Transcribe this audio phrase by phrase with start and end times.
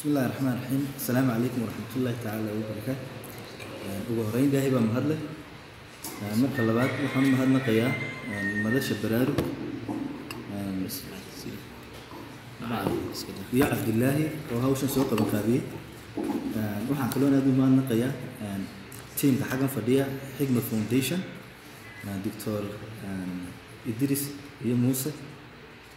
[0.00, 3.04] bismi illahi raxmaan raxiim assalaamu calaykum waraxmatullaahi tacaala wabarakaatu
[4.10, 5.20] ugu horeyn ilaahay baa mahad leh
[6.40, 7.92] marka labaad waxaan mahadnaqayaa
[8.64, 9.38] madasha baraarug
[13.54, 15.62] iyo cabdilaahi oo hawshan soo qaban qaabiyey
[16.88, 18.12] waxaan kaloo aad u mahadnaqayaa
[19.18, 20.04] tiimka xaggan fadhiya
[20.38, 21.20] xigma foundation.
[22.24, 22.62] Doctor
[23.90, 24.22] idris
[24.64, 25.10] iyo muuse.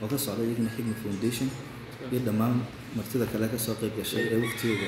[0.03, 1.47] Oo ka socda iyaguna xigma foundation
[2.11, 2.59] iyo dhammaan
[2.95, 4.87] martida kale ka soo qayb gashay ee waqtigooda.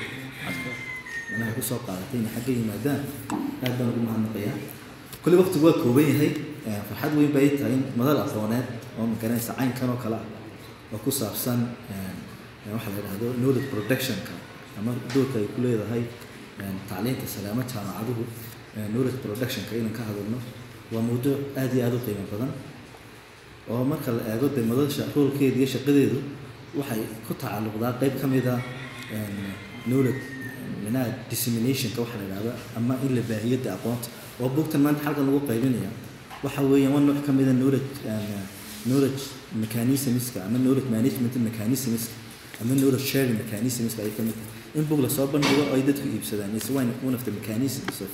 [1.32, 3.00] Manaha ku soo qaadatay inay xagga yimaadaan
[3.64, 4.56] aad baan ugu mahadnaqayaa.
[5.22, 6.30] Kulli waqtigu waa kooban yahay
[6.88, 8.66] farxad weyn bay tahay in madal aqooneed
[8.98, 10.26] oo magaranaysa caynkan oo kale ah
[10.94, 11.60] oo ku saabsan
[12.74, 14.32] waxa la yidhahdo knowledge productionka
[14.78, 16.02] ama doorka ay ku leedahay
[16.88, 18.22] tacliinta salaamo jaamacaduhu
[18.92, 20.38] knowledge productionka inaan ka hadalno
[20.92, 22.50] waa mawduuc aad iyo aada u qiimo badan.
[23.70, 26.18] Oo marka la eego dee madasha roolkeeda iyo shaqadeedu
[26.74, 27.98] waxay ku tacalluqdaa.
[28.00, 28.58] Qeyb ka mid a
[29.86, 30.20] knowledge
[30.84, 34.08] minaha disseminationka waxa la yidhahda ama in la baahiyo de aqoonta
[34.40, 35.90] oo buugtan maanta xalkan lagu qaybinaya
[36.42, 37.86] waxa weeyaan waa nooc ka mid a knowledge
[38.86, 39.22] knowledge
[39.54, 42.12] mechanismska ama knowledge management mechanismska
[42.62, 44.54] ama knowledge sharing mechanismska ay ka mid tahay.
[44.76, 48.10] In buug la soo bandhigo ay dadku iibsadaan is one one of the mechanisms of,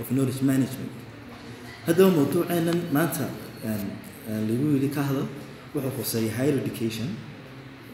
[0.00, 0.92] of knowledge management.
[1.86, 3.28] Haddaba mawduuceenan maanta
[4.28, 5.26] lagu yidhi ka hadal
[5.74, 7.08] wuxuu khuseeya higher education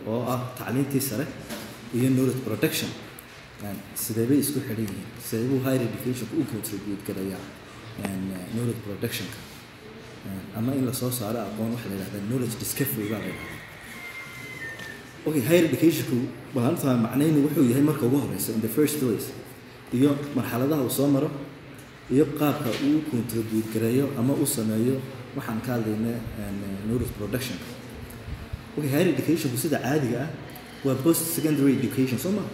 [0.06, 1.27] oo ah tacliintii sare
[1.97, 2.91] iyo knowledge production
[3.95, 5.06] sidee bay isku xidhan yihiin?
[5.29, 7.43] Sidee buu higher educationka u contribute garayaa
[8.55, 9.39] knowledge productionka
[10.56, 13.59] ama in la soo saaro aqoon waxa la yidhahdaa knowledge discovery baa la yidhahdaa
[15.28, 16.17] okay higher educationku
[16.55, 19.27] balantaa macnaynu wuxuu yahay marka ugu horeysa in the first place
[19.98, 21.31] iyo marxaladaha uu soo maro
[22.15, 24.97] iyo qaabka uu contribute gareeyo ama u sameeyo
[25.37, 26.12] waxaan ka hadlayna
[26.87, 27.67] knowledge productionka
[28.77, 30.31] higher educationku sida caadiga ah
[30.85, 32.45] waa post secondary education soo ma?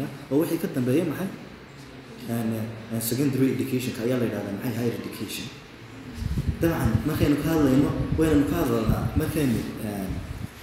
[0.00, 1.28] Ya oo wixii ka dambeeya maxay?
[3.00, 5.46] Secondary educationka ayaa la yidhahdaa maxay higher education?
[6.60, 9.58] Dabcan markaynu ka hadlayno waynanu ka hadalnaa markaynu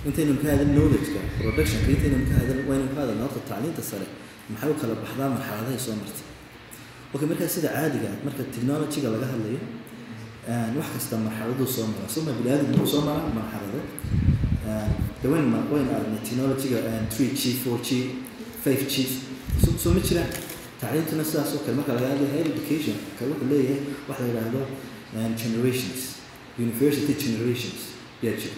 [0.07, 4.07] intaynu ka hadal knowledgeka productionka intaynu ka hadal waynu ka hadalnaa horta tacliinta sare
[4.51, 6.25] maxay u kala baxdaa marxaladahay soo martay?
[7.13, 9.59] Okay markaa sida caadiga marka technologyga laga hadlayo
[10.79, 13.79] wax kasta marxaladuu soo mara soma bini aadamku soo mara marxalado
[15.23, 16.77] dawayn waynu aragnay technologyga
[17.09, 18.09] three g four g
[18.63, 19.07] five g
[19.77, 20.29] soo ma jiraan.
[20.81, 24.61] Tacliintuna sidaas oo kale marka laga hadlayo higher education ka wuxuu leeyahay waxa la yidhaahdo
[25.43, 26.01] generations
[26.57, 27.81] university generations.
[28.23, 28.55] Yaa jira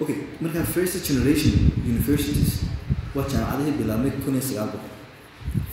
[0.00, 1.52] okay marka first generation
[1.86, 2.52] universities
[3.14, 4.90] waa jaamacadihii bilaabmay kun iyo sagaal boqol.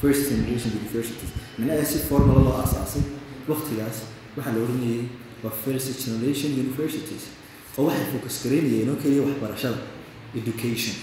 [0.02, 1.32] First generation universities.
[1.58, 3.02] Micnaha si formula loo aasaasay
[3.50, 3.98] waqtigaas
[4.38, 5.04] waxaa la oranayay
[5.44, 7.24] waa first generation universities
[7.78, 9.80] oo waxay focus gareynayeen oo keliya waxbarashada
[10.40, 10.96] education.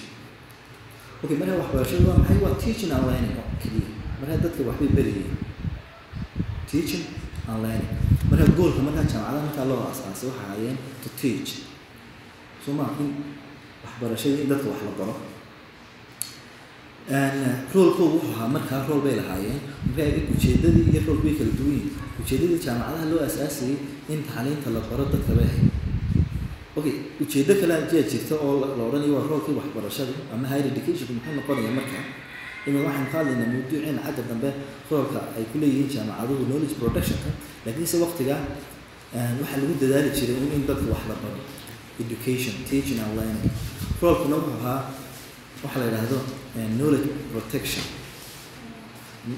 [1.25, 2.39] Okay marka waxbarashada waa maxay?
[2.45, 3.89] Waa teaching and learning oo keliya
[4.21, 5.31] marka dadka waxbay berayeen
[6.71, 7.05] teaching
[7.49, 7.91] and learning
[8.31, 11.51] marka goolka markaa jaamacadaha markaa loo aasaasay waxay ahaayeen to teach.
[12.65, 13.09] Soo ma in
[13.85, 15.15] waxbarashada in dadka wax la baro.
[17.75, 19.61] Roolkoodu wuxuu ahaa markaa rool bay lahaayeen
[19.97, 23.77] markaa ujeedadii iyo roolku way kala duwan yihiin ujeedadii jaamacadaha loo asaasayay
[24.13, 25.71] in tacliinta la baro dadka bay ahayd
[26.77, 31.35] okay ujeedo kale ayaa jirta oo la odhanayo waa roolkii waxbarashada ama higher educationku muxuu
[31.39, 32.05] noqonayaa markaa
[32.69, 34.49] ima waxaan ka hadlaynaa mawduuciina xagga dambe
[34.91, 37.31] roolka ay ku leeyihiin jaamacaduhu knowledge productionka
[37.67, 38.37] laakiinse waqtiga
[39.41, 41.41] waxaa lagu dadaali jiray in dadka wax la baro.
[42.03, 43.51] Education teaching and learning.
[44.03, 44.81] Roolkuna wuxuu ahaa
[45.65, 46.19] waxa la yidhaahdo
[46.79, 47.85] knowledge protection.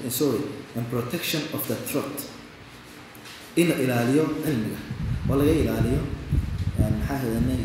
[0.09, 0.41] Sorry
[0.77, 2.15] and protection of the throat.
[3.59, 4.79] In la ilaaliyo cilmiga
[5.29, 5.99] oo laga ilaaliyo
[6.97, 7.61] maxaa hadanay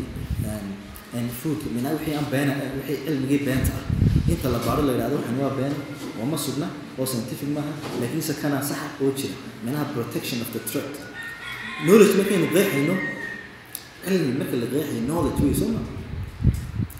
[1.41, 3.85] food minaa wixii aan beena wixii cilmigii beenta ah.
[4.31, 5.73] Inta la baaro la yidhahdo waxan waa been
[6.21, 6.67] oo ma sugna
[6.99, 7.71] oo scientific maaha
[8.01, 9.33] laakiinse kana saxa oo jira.
[9.65, 10.93] Minaha protection of the throat.
[11.83, 12.95] Knowledge markaynu qeexayno
[14.05, 15.79] cilmi marka la qeexayo knowledge wey soo ma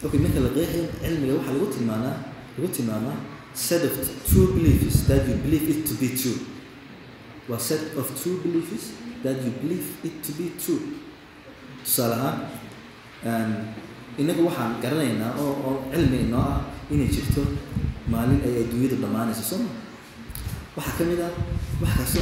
[0.03, 2.17] okay marka la qeexayo cilmiga waxaa lagu tilmaanaa
[2.57, 3.17] lagu tilmaamaa
[3.53, 3.93] set of
[4.29, 6.39] true beliefs that you believe it to be true.
[7.49, 8.85] Waa set of true beliefs
[9.23, 10.81] that you believe it to be true
[11.83, 13.49] tusaale ahaan
[14.21, 16.59] innagu waxaan garanaynaa oo oo cilmi inoo ah
[16.93, 17.41] inay jirto
[18.13, 19.69] maalin ay adduunyadu dhammaanayso soo ma?
[20.77, 21.31] Waxaa ka mid ah
[21.81, 22.19] wax kasta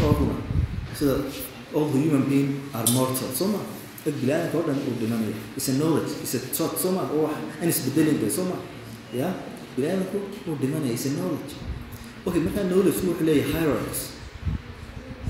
[0.99, 1.13] sida
[1.75, 3.59] all human being are mortal soo ma?
[4.05, 7.01] Dad bini-aadamka oo dhan uu dhimanayo is a knowledge is a thought soo ma?
[7.13, 8.57] Oo wax aan isbedelin bay soo ma?
[9.21, 9.27] Ya?
[9.75, 10.17] Bini-aadamku
[10.47, 11.53] uu dhimanaya is a knowledge.
[12.27, 14.01] Okay markaa knowledge wuxuu leeyahay hierarchies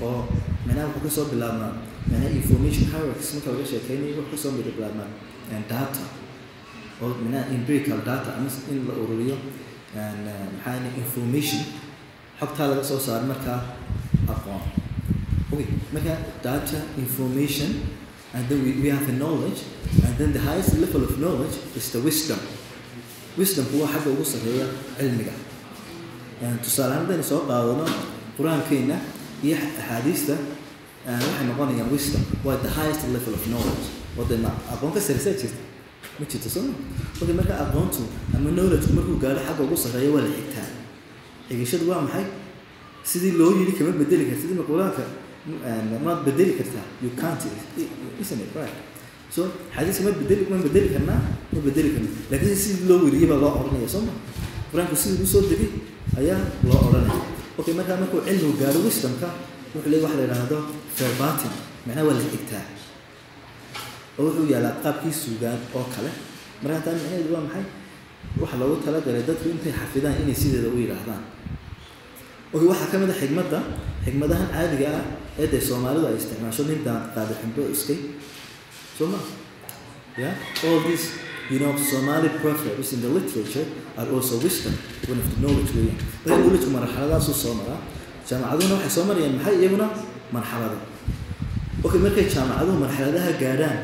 [0.02, 0.20] oo
[0.66, 5.08] macnaha wuxuu ka soo bilaabmaa macnaha information hierarchies marka laga sheekeynayo wuxuu ka soo bilaabmaa
[5.68, 6.02] data.
[7.02, 9.36] Oo macnaha empirical data ama in la ururiyo.
[9.90, 10.14] Uh,
[10.64, 11.60] maxaa information
[12.40, 13.60] xogtaa laga soo saaray markaa
[14.28, 14.62] aqoon.
[15.52, 17.70] Okay marka data information
[18.34, 19.60] and then we, we have the knowledge
[20.06, 22.38] and then the highest level of knowledge is the wisdom.
[23.38, 24.66] Wisdomku waa xagga ugu sarreeya
[24.98, 25.32] cilmiga.
[26.62, 27.84] Tusaale ahaan haddaynu soo qaadano
[28.38, 28.96] qur'aankeena
[29.42, 30.34] iyo axaadiista
[31.06, 32.22] waxay noqonayaan wisdom.
[32.44, 33.86] Waa the highest level of knowledge.
[34.16, 35.60] Wada ma aqoon ka sareysaa jirta
[36.18, 36.74] ma jirto soo ma
[37.22, 38.02] okay marka aqoontu
[38.36, 40.68] ama knowledgeku markuu gaaro xagga ugu sarreeya waa la xigtaa
[41.48, 42.24] xigashadu waa maxay
[43.10, 45.02] sidii loo yidhi kama bedeli kartid ima qur'aanka
[46.04, 47.40] maad bedeli kartaa you can't
[48.20, 48.50] isn't it?
[48.58, 48.74] Right.
[49.34, 49.40] So
[49.76, 51.20] xadiiska ma bedeli ma bedeli karnaa
[51.54, 54.12] ma bedeli karna laakiin sidii loo weriyey baa loo odhanaya soo ma
[54.72, 55.70] qur'aanku sidii u soo degay
[56.20, 57.22] ayaa loo odhanaya
[57.58, 59.28] okay markaa markuu cilmigu gaaro wisdomka
[59.74, 60.58] wuxuu leeyahy waxa la yidhaahdo
[60.98, 61.52] verbatim
[61.86, 62.64] macnaha waa la xigtaa
[64.18, 66.10] oo wuxuu yaalaa qaabkii suugaan oo kale.
[66.62, 67.64] Markaa taa micnaheedu waa maxay?
[68.40, 71.22] Waxa loogu talagalay dadku intay xafidaan inay sideeda u yidhaahdaan
[72.54, 73.58] okay waxaa ka mid a xigmadda
[74.04, 75.04] xigmadahan caadiga ah
[75.40, 77.98] ee dee soomaalidu ay isticmaasho nintaan qaada ximbo iskay.
[78.98, 79.18] Soo ma
[80.22, 80.34] yeah
[80.66, 81.06] all these
[81.50, 83.64] you know Somali proverbs in the literature
[83.98, 84.74] are also wisdom
[85.10, 85.96] one of the knowledge weeyaan
[86.26, 87.80] marka knowledge marxaladaasuu soo maraa
[88.28, 89.86] jaamacaduna waxay soo marayaan maxay iyaguna
[90.32, 90.78] marxalada.
[91.84, 93.78] Okay markay jaamacaduhu marxaladaha gaadhaan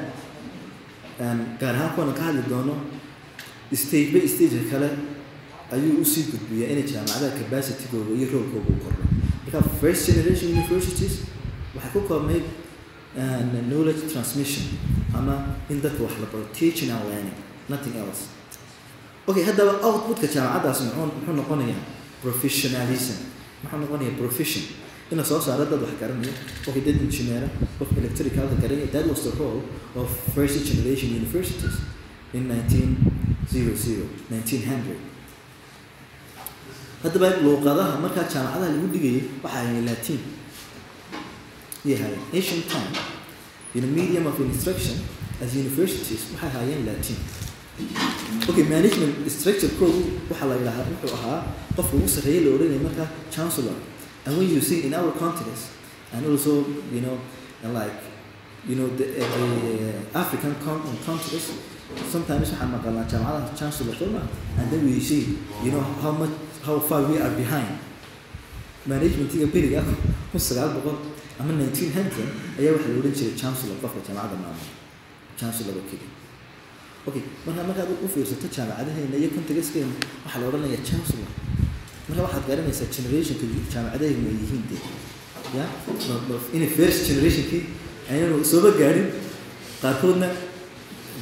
[1.61, 2.75] gaar ahaan kuwana ka hadli doono
[3.73, 4.89] stage by stage kale
[5.73, 9.05] ayuu u sii gudbiyaa inay jaamacadaha capacitygooda iyo roolkooda u kordho
[9.45, 11.15] marka first generation universities
[11.75, 12.45] waxay ku koobnayd
[13.69, 14.65] knowledge transmission
[15.19, 15.35] ama
[15.71, 17.35] in dadka wax la baro teaching and learning
[17.69, 18.23] nothing else.
[19.27, 21.81] Okay haddaba outputka jaamacaddaas muxuu noqonayaa
[22.23, 23.17] professionalism
[23.63, 24.65] muxuu noqonayaa profession
[25.11, 26.35] in la soo saaro dad wax garanaya
[26.69, 27.49] okay dad engineera
[27.79, 29.61] qof electricalka garanaya that was the role
[30.01, 31.77] of first generation universities
[32.37, 34.97] in 1900 1900
[37.03, 40.19] haddaba luuqadaha markaa jaamacadaha lagu dhigayay waxa ahay latin.
[41.91, 42.93] Yahay ancient time
[43.79, 44.97] in a medium of instruction
[45.45, 47.17] as universities waxay ahaayeen latin.
[48.51, 50.01] Okay management structure-koodu
[50.31, 51.39] waxaa la yidhahaa wuxuu ahaa
[51.77, 53.77] qofka ugu sarreeya la odhanaya markaa chancellor
[54.27, 55.65] and when you see in our context
[56.13, 56.53] and also
[56.95, 57.17] you know
[57.79, 57.99] like
[58.69, 61.53] you know the, uh, uh, African con context
[62.11, 62.75] sometimes and
[64.73, 66.31] then we see you know how much
[66.67, 67.79] how far we are behind.
[68.87, 69.83] Managementiga beriga
[70.31, 70.97] kun sagaal boqol
[71.41, 72.29] ama nineteen hundred
[72.59, 74.71] ayaa waxaa la odhan jiray chancellor qofka jaamacadda maamula
[75.41, 76.11] chancellor oo keliya
[77.09, 79.95] okay marka markaad u fiirsato jaamacadaheena iyo contextkeena
[80.25, 81.29] waxaa la odhanayaa chancellor
[82.09, 83.45] marka waxaad garanaysaa generationka
[83.75, 84.83] jaamacadaheena ay yihiin dee
[85.59, 85.65] ya?
[86.57, 87.63] Inay first generationkii
[88.11, 89.09] aynanu sooba gaadhin
[89.83, 90.29] qaarkoodna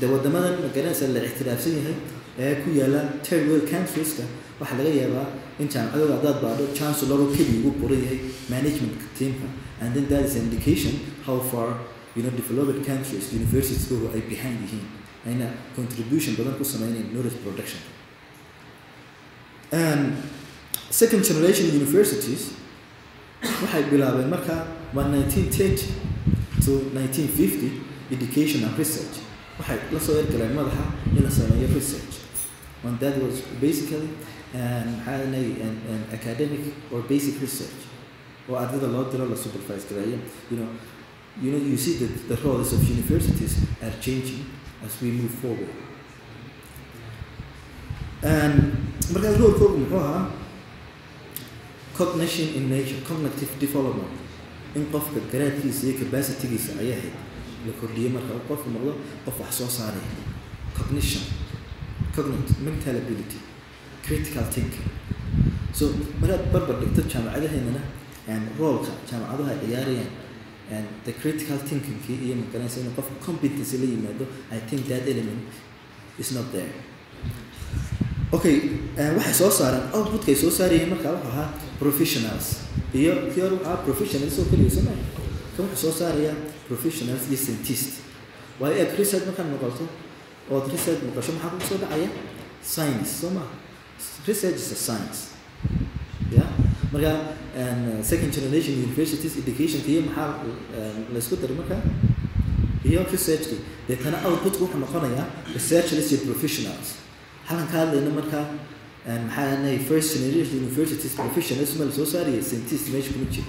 [0.01, 1.97] de wadamadan magaranaysa la ixtiraafsan yahay.
[2.45, 4.25] Ee ku yaalla third world countrieska
[4.61, 5.27] waxaa laga yaabaa
[5.63, 8.19] in jaamacadooda haddaad baadho chancellor keliya ugu qoran yahay
[8.55, 9.47] management teamka.
[9.83, 10.93] And then that is an indication
[11.27, 11.69] how far
[12.17, 14.85] you know developed countries universitieskogu ay behind yihiin.
[15.29, 15.47] Ayna
[15.79, 17.81] contribution badan ku sameynayn knowledge production.
[19.85, 20.03] And
[21.01, 22.43] second generation universities
[23.63, 24.57] waxay bilaabeen marka
[24.97, 26.05] waa 1930
[26.65, 27.71] to 1950
[28.17, 29.15] education and research.
[29.59, 30.85] Waxay la soo ergaleen madaxa
[31.17, 32.15] in la sameeyo research.
[32.85, 34.09] And that was basically
[34.55, 35.25] maxaa
[35.67, 36.61] an, an academic
[36.93, 37.81] or basic research.
[38.49, 40.19] Oo ardayda loo diro la supervise gareeyo
[40.51, 40.69] you know
[41.43, 44.45] you know you see that the roles of universities are changing
[44.87, 45.75] as we move forward.
[48.23, 48.55] And
[49.13, 50.44] markaa roolkoogu muxuu ahaa
[51.99, 54.13] cognition in nature cognitive development.
[54.77, 57.15] In qofka garaadkiisa iyo capacitygiisa ayaa ahayd
[57.67, 58.93] la kordhiyey marka qofku noqdo
[59.25, 60.11] qof wax soo saaraya
[60.79, 61.23] cognition
[62.17, 63.39] cognitive mental ability
[64.07, 64.89] critical thinking.
[65.79, 65.85] So
[66.21, 67.81] markaad barbar dhigto jaamacadaheennana
[68.59, 74.59] roolka jaamacaduhu ay ciyaarayaan the critical thinkingkii iyo magaranaysa inuu qofka competency la yimaado i
[74.69, 75.43] think that element
[76.23, 76.73] is not there
[78.35, 78.57] okay
[79.17, 81.49] waxay soo saareen outputka ay soo saarayeen markaa wuxuu ahaa
[81.79, 82.47] professionals.
[82.95, 85.03] Iyo kii hore wuxuu ahaa professionals oo keliya soo maaha
[85.57, 86.35] kan wuxuu soo saarayaa
[86.69, 87.91] professionals iyo scientist.
[88.61, 89.85] Waayo eeg research markaad noqoto
[90.51, 92.09] ood research noqosho maxaa kugu soo dhacaya?
[92.75, 93.51] Science soo maha
[94.29, 95.19] research is a science.
[96.37, 96.49] Yeah
[96.93, 97.13] marka
[98.03, 100.35] second generation universities educationka iyo maxaa
[101.15, 101.77] laysku daray marka?
[102.85, 103.57] Iyo researchki
[103.89, 106.89] deetana outputku wuxuu noqonayaa researchers iyo professionals
[107.47, 108.45] halkan ka hadlayna markaa
[109.07, 113.47] maxaa nahay first generation universities professionals ma la soo saaraya scientist meesha kuma jiro.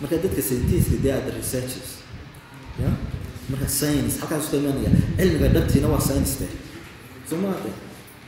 [0.00, 1.90] Marka dadka scientiska they are the researchers
[2.82, 2.90] ya?
[3.50, 6.48] Marka science halkaas ka imanaya cilmiga dhabtiina waa science de
[7.28, 7.72] soo maade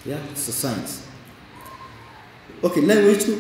[0.07, 0.17] ya?
[0.33, 0.93] It's a science.
[2.63, 3.35] Okay language-ku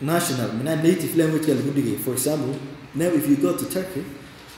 [0.00, 2.54] national minaa native language-ka lagu dhigaya for example
[2.94, 4.02] now if you go to turkey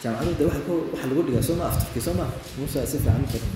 [0.03, 2.27] jaamacadda waxa ku waxa lagu dhigaa soo ma afturki soo ma?
[2.59, 3.53] Musa si fiican u karin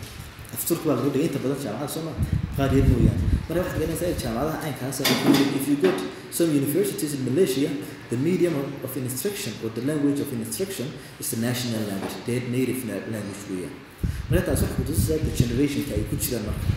[0.56, 2.12] afturki baa lagu dhigay inta badan jaamacadda soo ma
[2.56, 3.23] qaar yar mooyaane.
[3.49, 4.99] Marka waxaad garanaysaa in jaamacadaha caynkaas
[5.59, 6.04] if you go to
[6.38, 7.71] some universities in Malaysia
[8.12, 8.54] the medium
[8.87, 10.87] of, instruction or the language of instruction
[11.21, 13.75] is the national language their native la- language weeyaan
[14.30, 16.68] marka taas waxay kutusaysaa the generationka ay ku jiraan marka.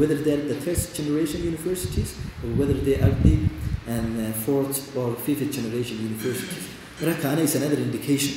[0.00, 2.10] Whether they're the first generation universities
[2.42, 3.34] or whether they are the
[3.94, 6.64] and uh, fourth or fifth generation universities.
[7.00, 8.34] Marka kaana is another indication.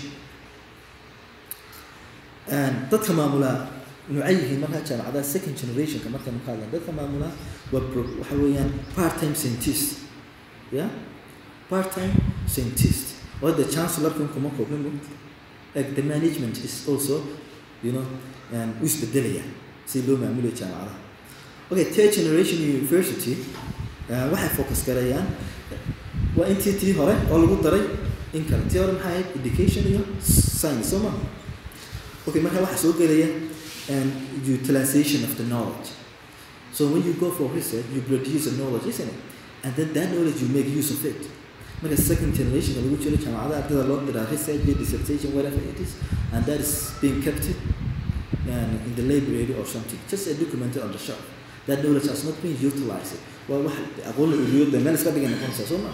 [2.57, 3.51] And dadka maamula
[4.09, 7.29] nuucay yihiin markaa jaamacadaha second generationka markaynu ka hadlan dadka maamula
[7.71, 7.81] waa
[8.19, 9.97] waxa weeyaan part time scientist.
[10.71, 10.89] yeah
[11.69, 12.13] part time
[12.47, 13.05] scientist
[13.41, 14.49] or the chancellorkan kuma
[15.75, 17.21] like the management is also
[17.83, 18.05] you know
[18.81, 19.43] u isbedelaya
[19.85, 20.97] si loo maamulayo jaamacadaha
[21.71, 23.37] okay third generation university.
[24.31, 25.27] waxay focus garayaan
[26.37, 27.81] waa intii tii hore oo lagu daray
[28.33, 30.01] in kale tii hore maxay ahayd education iyo
[30.59, 30.89] science.
[30.89, 31.11] soo ma
[32.27, 33.27] okay marka waxaa soo gelaya
[33.89, 34.11] um,
[34.43, 35.89] utilization of the knowledge.
[36.73, 39.15] So when you go for research you produce a knowledge isn't it?
[39.63, 41.27] And then that knowledge you make use of it.
[41.81, 45.95] Marka second generation lagu jiro jaamacadaha ardada loo diraa research dissertation whatever it is
[46.33, 50.91] and that is being kept um, in the library or something just a documented on
[50.91, 51.23] the shelf.
[51.67, 53.17] That knowledge has not been utilized.
[53.47, 53.75] Waa wax
[54.11, 55.91] aqoon la dee meel iska dhigan noqonaysa soo ma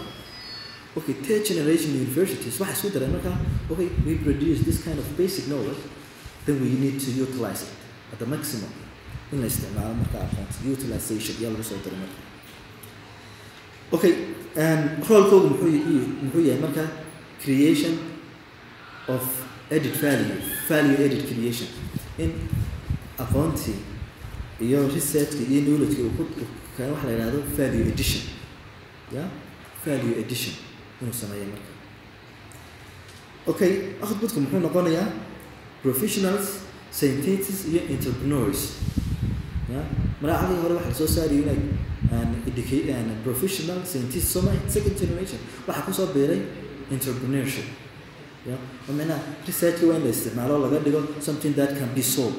[0.96, 3.36] okay third generation universities waxay isku dareen markaa
[3.72, 5.82] okay we produce this kind of basic knowledge
[6.46, 7.83] then we need to utilize it
[8.18, 8.70] the maximum.
[9.32, 12.20] In la isticmaalo marka aqoonta utilization yaa lagu soo daray marka.
[13.92, 14.14] Okay
[15.08, 15.70] roolkoodu muxuu
[16.22, 16.84] muxuu yahay marka
[17.42, 17.98] creation
[19.08, 19.22] of
[19.70, 20.36] added value
[20.68, 21.68] value added creation.
[22.18, 22.32] In
[23.18, 23.74] aqoontii
[24.60, 26.24] iyo researchka iyo knowledge uu ku
[26.76, 28.22] kan waxa la yidhahdo value addition
[29.14, 29.24] ya?
[29.86, 30.54] Value addition
[31.02, 31.70] inuu sameeyo marka.
[33.46, 35.08] Okay akhbudku muxuu noqonayaa
[35.82, 36.63] professionals
[36.98, 38.60] scientists iyo entrepreneurs.
[39.72, 39.80] Ya
[40.22, 45.40] magaacadii hore waxaa la soo saarayay inay professional scientist soo mahay second generation.
[45.66, 46.40] Waxaa ku soo biiray
[46.94, 47.64] entrepreneurship.
[48.88, 52.34] Micnaha researchka waa in la isticmaalo laga dhigo something that can be sold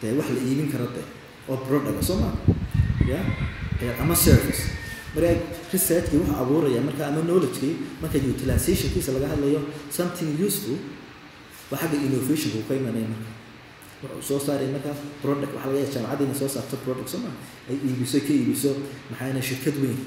[0.00, 1.04] dee wax la iibin karo dee
[1.50, 2.30] oo product soo ma
[3.10, 3.18] ya
[4.00, 4.62] ama service.
[5.14, 5.34] Marka
[5.72, 10.76] researchkii wuxuu abuuraya marka ama knowledgekii marka utilizationkiisa laga hadlayo something useful
[11.70, 13.30] waa xagga innovationka uu ka imanaya marka
[14.02, 14.90] wuxuu soo saaray marka
[15.22, 17.30] product waxaa laga jaamacadda inay soo saarto product soo ma
[17.70, 18.70] ay iibiso ka iibiso
[19.10, 19.98] maxayna shirkad weyn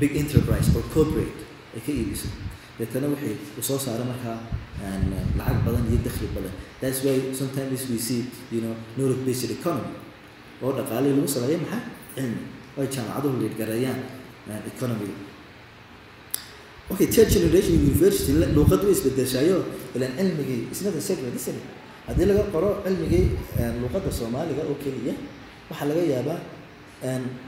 [0.00, 1.38] big enterprise or corporate
[1.76, 2.28] ay ka iibiso.
[2.78, 4.38] Deetana wixii uu soo saaro markaa
[5.38, 6.54] lacag badan iyo dakhli badan.
[6.80, 8.20] That's why sometimes we see
[8.54, 9.92] you know knowledge based economy
[10.62, 11.82] oo dhaqaalihii lagu sameeyo maxay
[12.16, 12.40] cilmi.
[12.76, 14.00] Oo ay jaamacaduhu leedgareeyaan
[14.48, 15.10] uh, economy
[16.90, 19.58] okay third generation university luuqad way isbedeshaayo
[19.96, 21.56] ilan cilmigii isnada segment isn
[22.06, 23.24] haddii laga qoro cilmigii
[23.80, 25.14] luuqadda soomaaliga oo keliya
[25.70, 26.38] waxaa laga yaabaa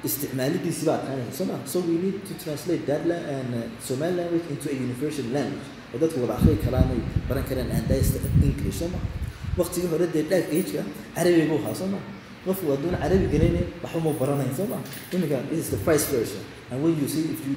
[0.04, 3.02] isticmaalidiisi baa adkaanaysa soo ma so we need to translate that
[3.36, 5.66] and, Somali language into a universal language.
[5.94, 8.98] Oo dadku wada akhri karaan ay baran karaan and that is the English soo ma
[9.60, 10.82] waqtigii hore dee dark age-ka
[11.16, 11.98] carabi buu ahaa soo ma
[12.46, 14.78] qofku hadduuna carabi garanayn waxba ma baranayn soo ma
[15.14, 16.38] iminka this is the vice versa.
[16.70, 17.54] And when you see if you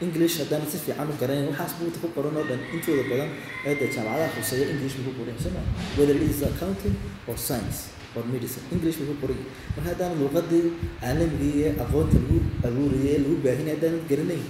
[0.00, 2.60] English haddana si fiican u garanayn waxaas buuta ku qoran oo dhan.
[2.74, 3.30] Intooda badan
[3.66, 5.60] ee dee jaamacadaha khuseeya English buu ku qoran soo ma
[5.96, 6.96] whether it is accounting
[7.28, 7.78] or science
[8.16, 9.50] or medicine English buu ku qoran yahay.
[9.76, 10.64] marka haddaan luuqadii
[11.00, 14.44] caalamigii iyo aqoonta lagu abuurayay ee lagu baahinay haddaan garanayn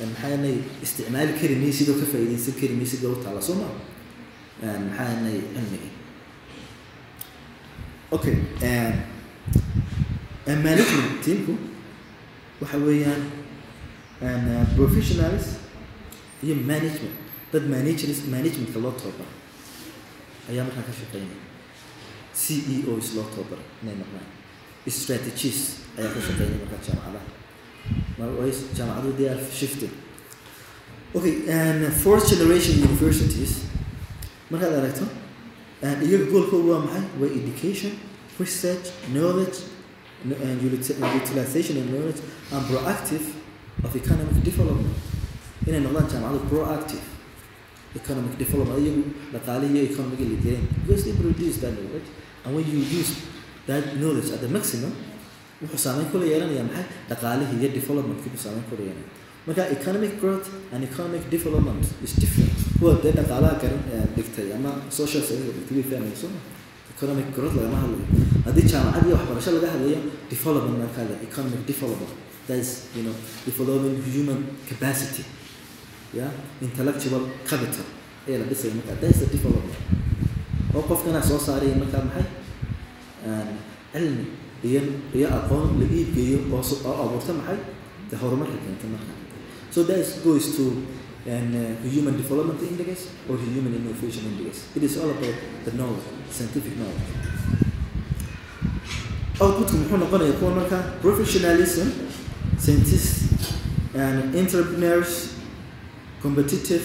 [0.00, 3.68] ee maxaanay isticmaali kari maysid oo ka faa'iidaysan kari maysid oo u taala soo ma
[4.62, 5.92] maxaanay cilmigii?
[8.16, 8.36] Okay
[10.46, 11.54] management teamku
[12.60, 13.22] waxa weeyaan
[14.76, 15.46] professionals.
[16.42, 17.16] Iyo management.
[17.52, 19.30] Dad managers managementka loo tababaro
[20.50, 21.40] ayaa markaa ka shaqeynaya.
[22.34, 24.26] C e os loo tababaray inay noqdaan.
[25.00, 25.58] Strategies
[25.98, 27.26] ayaa ka shaqeynaya markaa jaamacadaha.
[28.76, 29.90] Jaamacadu they are shifting
[31.14, 33.52] okay and fourth generation universities.
[34.50, 35.06] Markaad aragto
[35.82, 37.04] and iyaga goolkoodu waa maxay?
[37.20, 37.92] Waa education
[38.40, 39.58] research knowledge
[40.24, 42.20] no- and uti- and utilization of knowledge
[42.52, 43.24] and proactive
[43.84, 44.96] of economic development.
[45.68, 47.04] Inay noqdaan jaamacadu proactive
[48.00, 49.02] economic development iyagu
[49.34, 52.08] dhaqaalihi iyo economiga la jireen because they produce that knowledge
[52.44, 53.12] and when you use
[53.70, 54.92] that knowledge at the maximum
[55.62, 59.10] wuxuu saameyn kula yeelanaya maxay dhaqaalihii iyo developmentkii buu saameyn kula yeelanaya
[59.46, 62.52] marka economic growth and economic development is different.
[62.78, 63.80] kuwa dee dhaqaalaha garan
[64.16, 66.30] dhigtay ama social science dhigtay way fahmayaan soo
[66.94, 68.06] economic growth lagama hadlayo
[68.46, 69.98] haddii jaamacad iyo waxbarasho laga hadlayo
[70.34, 72.12] development markaa economic development
[72.46, 73.14] that is you know
[73.46, 75.24] developing human capacity.
[76.18, 76.30] Yeah?
[76.62, 77.84] Intellectual capital.
[78.28, 79.76] ayaa la dhisaya marka that is the development.
[80.74, 82.26] oo qofkana soo saaraya markaa maxay
[83.92, 84.24] cilmi
[84.68, 84.80] iyo
[85.18, 87.58] iyo aqoon la iibgeeyo oo oo abuurta maxay
[88.10, 89.12] de horumarka keenta marka
[89.74, 90.64] so that is goes to
[91.34, 91.62] and uh,
[91.94, 92.98] human development index
[93.28, 95.36] or human innovation index it is all about
[95.68, 97.10] the knowledge scientific knowledge.
[99.40, 101.88] Outputku muxuu noqonaya kuwa marka professionalism
[102.58, 103.28] scientists
[103.94, 105.34] and entrepreneurs
[106.22, 106.82] competitive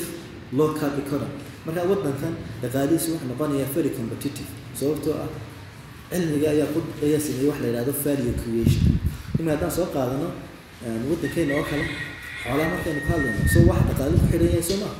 [0.53, 1.35] local economy
[1.65, 4.47] marka waddankan dhaqaalihiisu wuxuu noqonayaa very competitive.
[4.79, 5.27] Sababtoo ah
[6.11, 6.67] cilmiga ayaa
[7.03, 8.83] ayaa sameeyey wax la yidhahdo value creation.
[9.39, 10.31] Imika haddaan soo qaadano
[11.09, 11.85] waddankeena oo kale
[12.43, 14.95] xoolaha markaynu ka hadlayno so wax dhaqaali ku xidhan yahay soo maa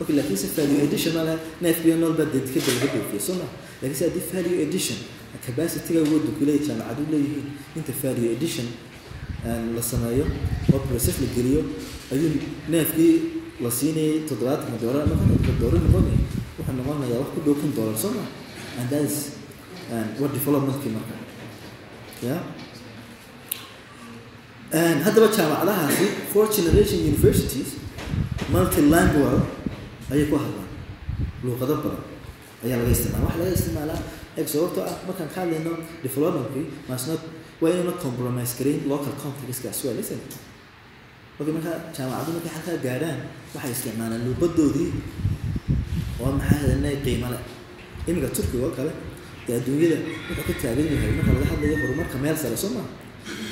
[0.00, 4.98] okay laakiinse value addition ma laha neefkiyo nool baa laakiinse haddii value addition
[5.46, 7.46] capacityga waddanku leeyahay jaamacadu leeyihiin
[7.78, 8.66] inta value addition
[9.76, 10.24] la sameeyo
[10.72, 11.62] oo process la geliyo.
[12.12, 12.30] Ayuu
[12.68, 13.14] neefkii
[13.62, 16.18] la siinayay ama konton doolar noqonaya
[16.58, 18.28] wuxuu noqonayaa wax ku dhow kun doolar soo maa
[18.78, 19.16] and that is
[20.20, 21.14] what developmentkii marka.
[22.26, 22.40] Yeah?
[25.04, 27.70] Haddaba jaamacadahaasi four generation universities
[28.52, 29.40] multilingual
[30.12, 30.68] ayay ku hadlaan.
[31.44, 32.02] Luuqado badan
[32.64, 34.00] ayaa laga isticmaala waxa laga isticmaalaa
[34.40, 35.72] eg sababtoo ah markaan ka hadlayno
[36.04, 37.20] developmentkii masnot
[37.62, 38.52] waa inayna compromise?
[38.58, 40.34] Gareyn local contextka as well isn't it
[41.40, 43.18] okay marka jaamacadu markay halkaa gaadhaan
[43.54, 44.88] waxay isticmaalaan luuqadoodii
[46.22, 47.42] oo maxaa hadanay qiimo leh?
[48.08, 48.92] Iminka turkiga oo kale
[49.46, 49.96] dee adduunyada
[50.28, 52.86] wuxuu ka taagan yahay marka laga hadlayo horumarka meel sare soo maa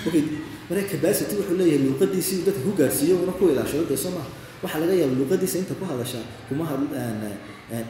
[0.07, 0.23] okay
[0.69, 4.27] marka capacity wuxuu leeyahay luuqadiisii uu dadka ku gaarsiiyo una ku ilaashado dee soo maa
[4.63, 6.65] waxaa laga yaaba luuqadiisa inta ku hadashaa kuma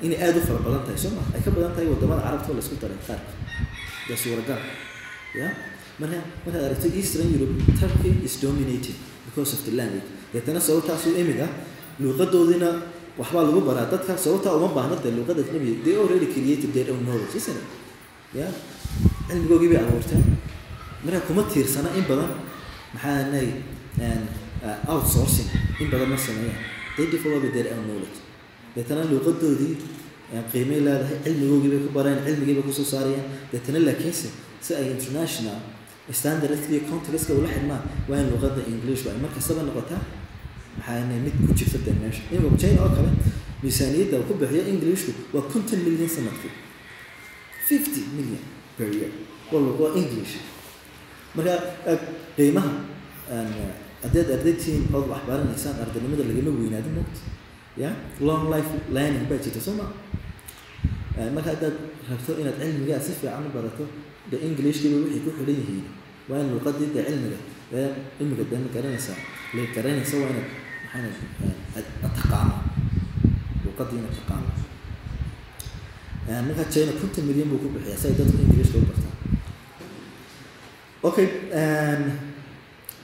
[0.06, 2.56] inay aada u fara badan tahay soo maa ay ka badan tahay waddamada carabta oo
[2.58, 3.32] la isku daray qaarka
[4.08, 4.60] dee suuragal.
[5.40, 5.46] Ya
[6.00, 8.94] marka markaad aragto eastern europe turkey is dominated
[9.26, 10.06] because of the language.
[10.32, 11.46] Deetana sababtaasuu imiga
[12.00, 12.68] luuqadoodiina
[13.18, 13.86] waxbaa lagu baraa.
[13.92, 17.68] Dadka sababtaa uma baahna dee luuqada ajnabiga they already created their own knowledge isn't it?
[18.38, 18.46] Ya
[19.28, 20.24] cilmigoogii bay abuurteen
[21.04, 22.30] marka kuma tiirsana in badan
[22.94, 23.48] maxaa nay
[24.92, 25.48] outsourcing.
[25.80, 26.58] In badan ma sameeyaan.
[26.96, 28.18] They develop their own knowledge.
[28.76, 29.74] Deetana luuqadoodii
[30.52, 31.18] qiimay leedahay.
[31.24, 33.26] Cilmigoogii bay ku bareen cilmigii bay ku soo saarayaan.
[33.52, 34.28] Deetana laakiinse
[34.64, 35.58] si ay international
[36.12, 40.02] standardska iyo contextka ula xidhmaan waa in luuqada english ay mar kastaba noqotaa
[40.78, 43.10] maxaa nay mid ku jirta dee meesha imika china oo kale
[43.62, 46.52] miisaaniyadda ku bixiyo englishku waa konton milyan sannadkii
[47.68, 48.42] fifty million
[48.76, 49.10] per year.
[49.52, 50.34] Waa waa english.
[51.34, 51.54] Marka
[52.36, 52.70] qiimaha
[54.02, 55.22] haddaad ardaytiin ood wax
[55.84, 57.20] ardaynimada lagama weynaado mogta
[57.82, 57.90] ya?
[58.20, 59.86] Long life learning baa jirta soo ma?
[61.34, 61.76] Marka haddaad
[62.10, 63.84] rabto inaad cilmigaa si fiican u barato
[64.30, 65.84] de englishkiiba waxay ku xidhan yihiin
[66.30, 67.38] waa in luuqadii de cilmiga
[68.18, 69.18] cilmiga de ma garanaysaa
[69.54, 70.48] la garanaysa waa inaad
[70.92, 72.54] maxaana taqaano
[73.64, 74.50] luuqadii inaad taqaano
[76.46, 79.16] marka china konton milyan buu ku bixiyaa si ay dadku englishka u bartaan
[81.08, 81.26] okay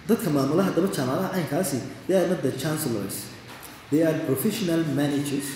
[0.09, 3.17] dadka maamulaha daba jaamacadaha caynkaasi they are not the chancellors.
[3.91, 5.47] They are professional managers.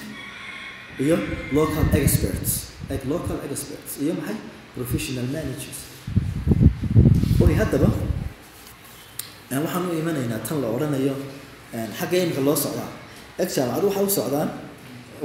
[1.02, 1.16] Iyo
[1.58, 2.50] local experts.
[2.90, 3.90] Like local experts.
[4.02, 4.36] Iyo maxay
[4.78, 5.78] professional managers
[7.50, 7.88] okay haddaba
[9.50, 11.14] waxaan u imanaynaa tan la odhanayo
[11.98, 12.88] xagga imika loo socdaa
[13.42, 14.48] eg jaamacadu waxay u socdaan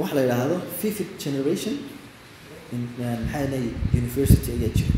[0.00, 1.74] waxa la yidhaahdo fifth generation
[2.98, 3.64] maxaa nay
[4.00, 4.92] university ayaa jira.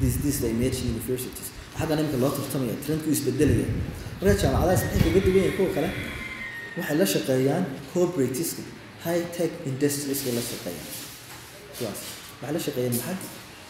[0.00, 1.48] This this the emerging universities.
[1.78, 3.66] Xaggan imika loo tartamaya trendku isbedelaya
[4.20, 5.88] marka jaamacadahaas maxay kaga duwan yahay kuwa kale
[6.78, 7.64] waxay la shaqeeyaan
[7.94, 8.62] cooperativeska
[9.06, 10.88] high tech industrieska la shaqeeyaan.
[11.78, 12.00] Kuwaas
[12.42, 13.16] waxay la shaqeeyaan maxay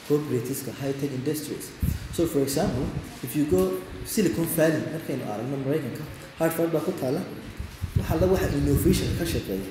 [0.08, 1.70] cooperativeska high tech industries.
[2.12, 2.86] So for example
[3.22, 6.04] if you go silicon valley markaynu aragno maraykanka
[6.38, 7.22] hartford baa ku taala.
[7.98, 9.68] Waxaa la waxa innovation ka shaqeeya.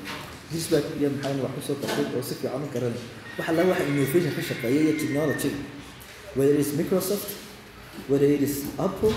[0.54, 3.02] Hisbak iyo maxaa wax ku soo kordhay oo si fiican u garanay
[3.38, 5.52] waxaa la waxa innovation ka shaqeeya iyo technology.
[6.36, 7.30] Whether it is microsoft
[8.08, 9.12] whether it is apple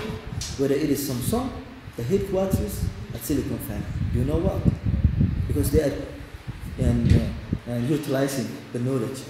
[0.59, 1.47] whether it is samsung
[1.95, 2.75] the headquarters
[3.15, 3.87] at silicon valley.
[4.11, 4.59] Do you know what?
[5.47, 5.95] Because they are
[6.77, 9.23] and, uh, and utilizing the knowledge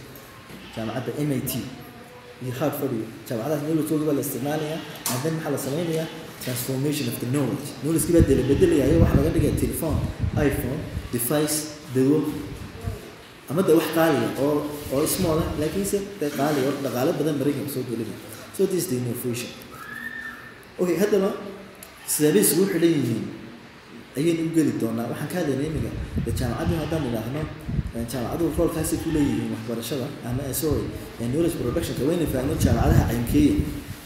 [0.75, 1.49] jaamacadda mit
[2.43, 4.77] iyo hartford iyo jaamacadaas knowledge baa la isticmaalaya
[5.11, 6.07] and then maxaa la samaynayaa?
[6.45, 7.67] Transformation of the knowledge.
[7.83, 9.97] Knowledge baa dela bedelayayo waxa laga dhigaya telephone
[10.47, 10.79] iphone
[11.13, 11.57] device
[11.95, 12.17] dawo
[13.49, 14.51] ama de wax qaaliya oo
[14.93, 18.19] oo small ah laakiinse de qaaliya oo dhaqaale badan maraykanka soo gelinaya
[18.57, 19.49] so this is the innovation.
[20.81, 21.29] Okay haddaba
[22.13, 23.23] sidaabay isugu xidhan yihiin
[24.17, 25.05] ayaynu u geli doonaa.
[25.11, 25.91] Waxaan ka hadlaynay imiga
[26.25, 27.41] de jaamacaddu haddaan idhaahno
[28.11, 30.85] jaamacaddu roolkaasay ku leeyihiin waxbarashada ama sorry
[31.31, 33.55] knowledge productionka wayna faahno jaamacadaha caynkeeya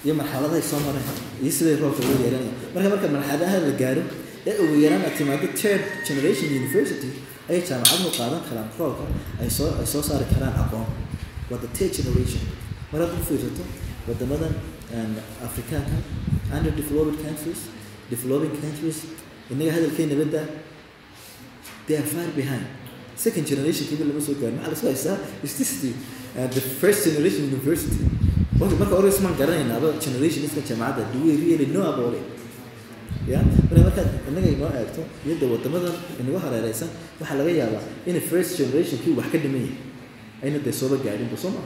[0.05, 1.05] iyo marxaladahay soo mareen
[1.43, 4.03] iyo siday roolka uga yeelanayaan marka marka marxaladaha la gaaro
[4.49, 7.09] ee ugu yaraan aad timaado third generation university
[7.49, 9.03] ayay jaamacaduhu qaadan karaan roolka
[9.41, 10.87] ay soo ay soo saari karaan aqoon.
[11.49, 12.43] Waa third generation?
[12.91, 13.63] Mar hadda u fiirsato
[14.07, 14.53] wadamadan
[15.47, 15.97] afrikaanka
[16.55, 17.61] under developed countries
[18.13, 18.97] developing countries
[19.51, 20.41] innaga hadalkeena badda
[21.87, 22.65] they are far behind.
[23.15, 25.91] Second generation kiiba lama soo gaarin maxaa la soo haystaa is this the,
[26.39, 27.97] uh, the first generation university?
[28.59, 31.11] Marka marka hore ismaan garanaynaaba generation iska jaamacadda.
[31.13, 32.23] Do we really know about it?
[33.31, 38.51] Ya marka markaad innaga inoo eegto iyada wadamadan inagu hareereysan waxaa laga yaabaa in first
[38.61, 39.77] generation kii wax ka dhiman yahay
[40.43, 41.61] ayna dee sooba gaadhinba soo ma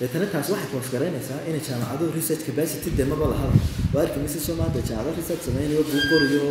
[0.00, 3.52] deetana taas waxay koosgaraynaysaa inay jaamacaduhu research capacity dee maba lahaba
[3.94, 6.44] waa arki mise soo maanta jaamacado research sameynayo buu qoriyo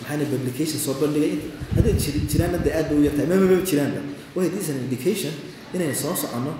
[0.00, 1.32] maxaana publication soo bandhigay?
[1.76, 1.94] Hadday
[2.32, 4.00] jiraanna dee aad bay u yartahay ma maba jiraanba
[4.36, 5.32] way this an indication
[5.74, 6.52] inayna soo soconno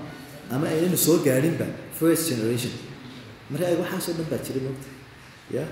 [0.54, 1.66] ama aynanu soo gaadhinba
[2.00, 2.72] first generation.
[3.50, 4.88] Marka ay waxaasoo dhan baa jira moogta
[5.56, 5.64] ya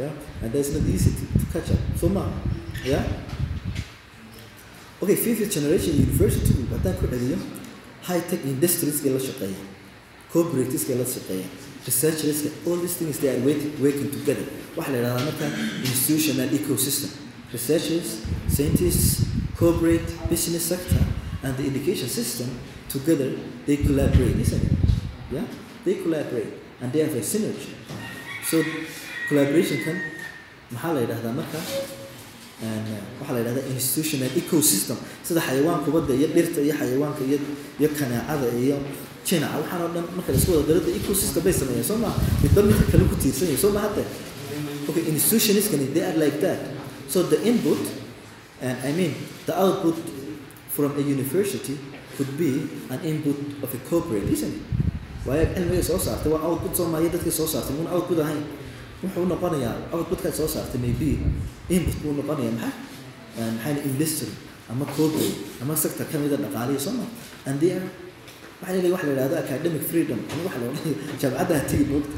[0.00, 0.08] ya
[0.42, 1.80] and that's not easy to, to catch up.
[2.00, 2.24] So ma
[2.92, 3.00] ya.
[5.02, 7.38] Okay fifth generation university haddaan ku celiyo
[8.08, 9.60] high tech industrieska la shaqeeya
[10.36, 11.46] corporateska la shaqeeya
[11.88, 14.44] researcherska all these things they are working, together.
[14.76, 15.46] Waxaa la yidhahdaa marka
[15.90, 17.10] institutional ecosystem.
[17.52, 18.08] Researchers
[18.54, 19.24] scientists
[19.60, 20.98] corporate business sector
[21.44, 22.48] and the education system
[22.94, 23.30] together
[23.66, 24.72] they collaborate isn't it?
[25.32, 25.46] Yeah
[25.84, 27.72] they collaborate and they have a synergy.
[28.50, 28.56] So
[29.28, 29.96] collaboration kan
[30.74, 31.58] maxaa la yidhahdaa marka?
[33.20, 34.96] Waxaa la yidhahdaa institutional ecosystem.
[35.26, 37.38] Sida xayawaankuba iyo dhirta iyo xayawaanka iyo
[37.80, 38.76] iyo kanaacada iyo
[39.28, 42.60] jinaca waxaan oo dhan marka la isku wada darada ecosystem bay sameeyeen soo maa midba
[42.68, 44.04] midka kale ku tiirsan yahay soo ma hadda
[44.88, 46.60] okay institutionskani they are like that.
[47.12, 47.78] So the input
[48.62, 49.12] and I mean
[49.46, 49.96] the output
[50.74, 51.74] from a university
[52.16, 52.50] could be
[52.94, 54.62] an input of a corporate isn't it?
[55.26, 56.30] Waayo cilmiga soo saartay?
[56.32, 58.42] Waa output soo maayo dadkii soo saartay muuna output ahayn.
[59.02, 61.10] Wuxuu noqonayaa outputkaad soo saartay maybe
[61.68, 62.72] input buu noqonayaa maxaa?
[63.58, 64.30] Maxaa industry
[64.70, 67.08] ama corporate ama sector ka mida dhaqaalihi soo maa
[67.46, 67.86] and they are
[68.60, 70.18] waxaa leeyahay waxa la yidhahdo academic freedom.
[70.32, 72.16] Ama waxa la odhanaya jaamacadda tigi moogta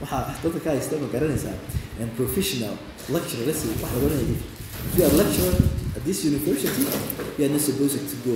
[0.00, 1.56] waxaa dadka ka haysta ma garanaysaa.
[2.00, 2.74] And professional
[3.14, 4.38] lecturer let's say waxa laga odhanaya
[4.88, 5.54] if you are lecturer
[5.96, 6.82] at this university
[7.38, 8.34] you are not supposed to go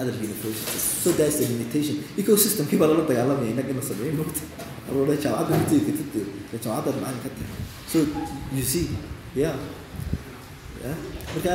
[0.00, 0.82] other universities.
[1.04, 1.96] So that's the limitation.
[2.20, 4.42] Ecosystem kii baa lala dagaalamaya innaga ina sameeyo moogta
[4.88, 7.60] arooda jaamacadda ku tegi kartid ee jaamacadda macalin ka tahay.
[7.92, 7.98] So
[8.56, 8.84] you see
[9.42, 9.56] yeah.
[10.84, 10.96] Yeah.
[11.34, 11.52] Marka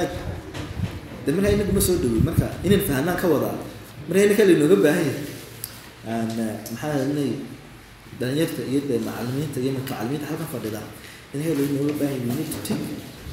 [1.25, 3.55] de marka inagu ma soo dhawey marka inaan fahanaan ka wadaa
[4.07, 5.25] marka inaka lainooga baahan yahay.
[6.71, 7.31] Maxaa inay
[8.19, 10.81] dhalinyarta iyo dee macalimiinta iyo mutacalimiinta halkan fadhida
[11.33, 12.81] inaka lainooga baahan yahay think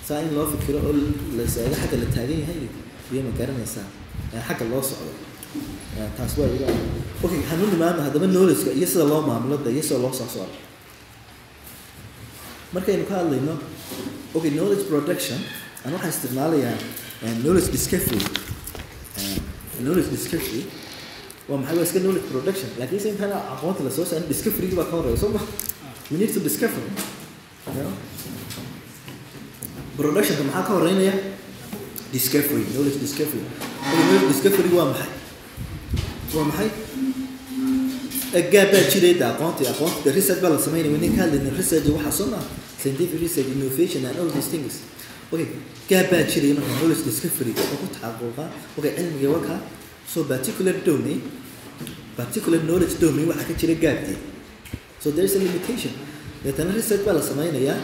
[0.07, 0.93] saa in loo fikiro oo
[1.37, 2.59] la isaago xagga la taagan yahay
[3.13, 3.87] iyo ma garanaysaa
[4.49, 5.13] xagga loo socdo.
[6.19, 6.67] Taas waa iga
[7.25, 10.57] okay hanu nimaadno haddaba knowledgeka iyo sida loo maamulo da iyo sida loo soo socdo.
[12.75, 13.55] Markaynu ka hadlayno
[14.37, 15.39] okay knowledge production
[15.87, 16.75] an waxaan isticmaalayaa
[17.43, 18.19] knowledge discovery
[19.83, 20.63] knowledge discovery
[21.49, 22.69] waa maxay waa iska knowledge production.
[22.79, 25.41] Laakiin se intaan aqoonta la soo saarin discoverygi baa ka horreeya soo ma
[26.11, 26.83] we need to discover
[29.97, 31.15] productionka maxaa ka horeynaya
[32.13, 33.45] discovery knowledge discovery.
[33.83, 35.11] Knowledge discovery waa maxay
[36.35, 36.71] waa maxay
[38.53, 42.27] gaab baa jirayda aqoonta aqoonta research baa la sameynaya nin ka hadlayna research waxaa soo
[42.35, 42.43] maa
[42.81, 44.73] scientific research innovation and all these things
[45.33, 45.47] okay
[45.91, 48.45] gaab baa jiraya marka knowledge discovery oo ku taxaquuqa
[48.79, 49.55] okay cilmiga waka
[50.13, 51.21] so particular domain
[52.21, 54.21] particular knowledge domain waxaa ka jira gaabteed
[55.03, 55.93] so there is a limitation.
[56.45, 57.77] Deetana research baa la sameynayaa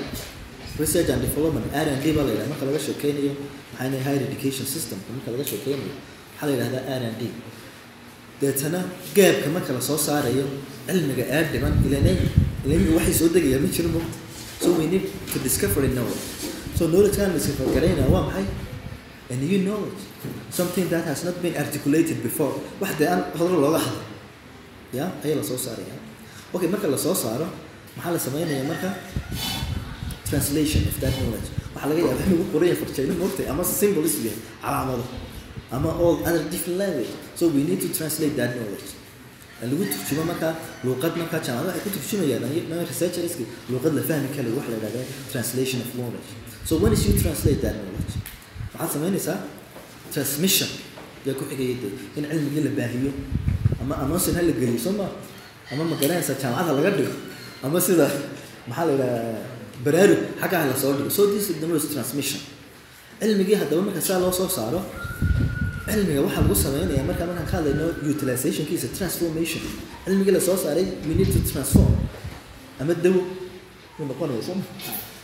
[0.83, 3.33] research and development r and d baa la yidhaha marka laga shekeynayo
[3.76, 7.22] maxaa higher education system marka laga shekeynayo waxaa la yidhahdaa r and d
[8.42, 8.81] deetana
[9.16, 10.44] gaabka marka la soo saarayo
[10.88, 12.07] cilmiga aad dhiman ilan
[12.62, 14.16] cilmiga waxay soo degayaa ma jiro mogta
[14.62, 16.24] so we need to discover a knowledge
[16.81, 18.47] so knowledge kaan discover garaynaa waa maxay?
[19.31, 20.01] A new knowledge
[20.59, 22.55] something that has not been articulated before.
[22.83, 24.01] Wax dee aan hodro looga hadlo
[24.99, 25.97] ya ayaa la soo saaraya
[26.55, 27.47] okay marka la soo saaro
[27.97, 28.90] maxaa la sameynaya marka?
[30.31, 31.49] Translation of that knowledge.
[31.75, 35.05] Waxaa laga yaabaa in lagu qoraya farjayno moogtay ama symbols yahay calaamado
[35.77, 37.12] ama all other different language.
[37.38, 38.90] So we need to translate that knowledge.
[39.62, 40.53] Lagu turjumo markaa
[40.85, 45.79] luuqad markaa jaamacada waxay ku turjumayaan researcherski luuqad la fahmi kale wax la yidhahda translation
[45.87, 46.31] of knowledge
[46.64, 48.14] so when is you translate that knowledge?
[48.75, 49.37] Waxaad samaynaysaa
[50.12, 50.68] transmission.
[51.27, 53.12] Yaa ku xigaya de in cilmigii la baahiyo.
[53.81, 55.07] Ama announcing ha la geliyo soo ma?
[55.73, 57.12] Ama ma garanaysaa jaamacada laga dhigo?
[57.64, 58.07] Ama sida
[58.68, 59.38] maxaa la yidhaha
[59.85, 61.11] baraarug xaggaha la soo dhigo?
[61.11, 62.40] So this is the most transmission.
[63.20, 64.81] Cilmigii haddaba marka saa loo soo saaro
[65.90, 69.62] cilmiga waxaa lagu sameynaya markaa markaan ka hadlayno utilizationkiisa transformation.
[70.05, 71.92] Cilmigii la soo saaray we need to transform.
[72.81, 73.20] Ama dawo.
[74.01, 74.64] Uu noqonaya soo ma?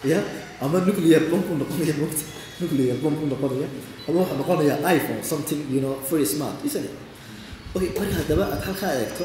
[0.04, 0.20] Ya
[0.64, 2.24] ama nuclear bomb uu noqonaya mogta
[2.60, 3.68] nuclear bomb uu noqonaya.
[4.08, 6.94] Ama wuxuu noqonaya iphone something you know very smart isn't it?
[7.76, 9.24] Okay marka haddaba aad halkaa eegto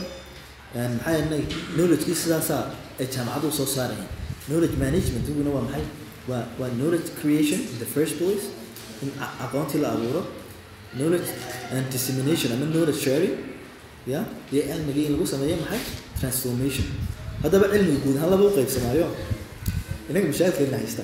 [0.75, 1.43] maxaa yeelay
[1.75, 2.63] knowledge-kii sidaasaa
[2.99, 4.09] ay jaamacadu soo saarayaan
[4.47, 5.85] knowledge management iguna waa maxay?
[6.29, 8.45] Waa waa knowledge creation in the first place
[9.03, 9.09] in
[9.45, 10.21] aqoontii la abuuro.
[10.97, 11.29] Knowledge
[11.75, 13.35] and dissemination ama knowledge sharing
[14.07, 14.19] ya
[14.53, 15.79] iyo cilmigii in lagu sameeyo maxay?
[16.19, 16.85] Transformation.
[17.43, 19.07] Haddaba cilmiga guud ahaan laba u qaybsamaayo
[20.11, 21.03] inaga mashaakilkeena haysta.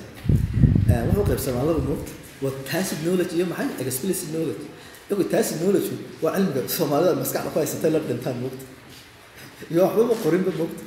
[1.08, 3.68] Wuxuu qaybsamaa laba moogta waa tacit knowledge iyo maxay?
[3.86, 4.64] Explicit knowledge.
[5.08, 5.88] Iyagu tacit knowledge
[6.22, 8.64] waa cilmiga soomaalida maskaxda ku haysatay la dhintaan moogta
[9.72, 10.82] iyo waxbaba qorinba moogta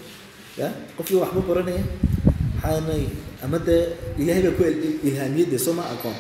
[0.62, 1.84] ya qofkii waxba baranaya
[2.55, 3.03] maxaanay
[3.43, 3.84] ama dee
[4.21, 6.15] ilaahay baa ku il- ilhaamiyey dee soo ma aqoon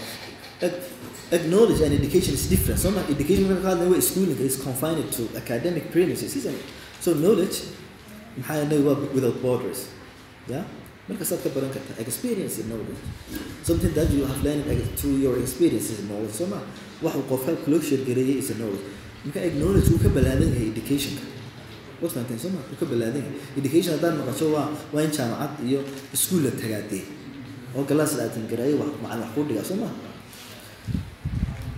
[1.37, 2.79] acknowledge and education is different.
[2.79, 6.65] So ma education waa schooling is confined to academic premises isn't it?
[6.99, 7.57] So knowledge
[9.15, 9.87] without borders.
[10.47, 10.63] Yeah
[11.11, 13.01] markasaad ka baran kartaa experience knowledge
[13.67, 14.63] something that you have learned
[14.99, 16.31] through your experience is knowledge.
[16.39, 16.59] So ma
[17.03, 18.85] wax uu qofka kula sheergareeyay is knowledge.
[19.25, 21.23] Marka acknowledge wuu ka balaadan yahay educationka
[22.01, 23.35] waad fahanteen soo ma wuu ka balaadan yahay.
[23.61, 25.79] Education haddaad maqasho waa waa in jaamacad iyo
[26.15, 27.03] iskuul la tagaadee
[27.77, 29.65] oo galaas la aatin gareeyo wax macalin wax kuu dhigaa.
[29.69, 29.89] Soo ma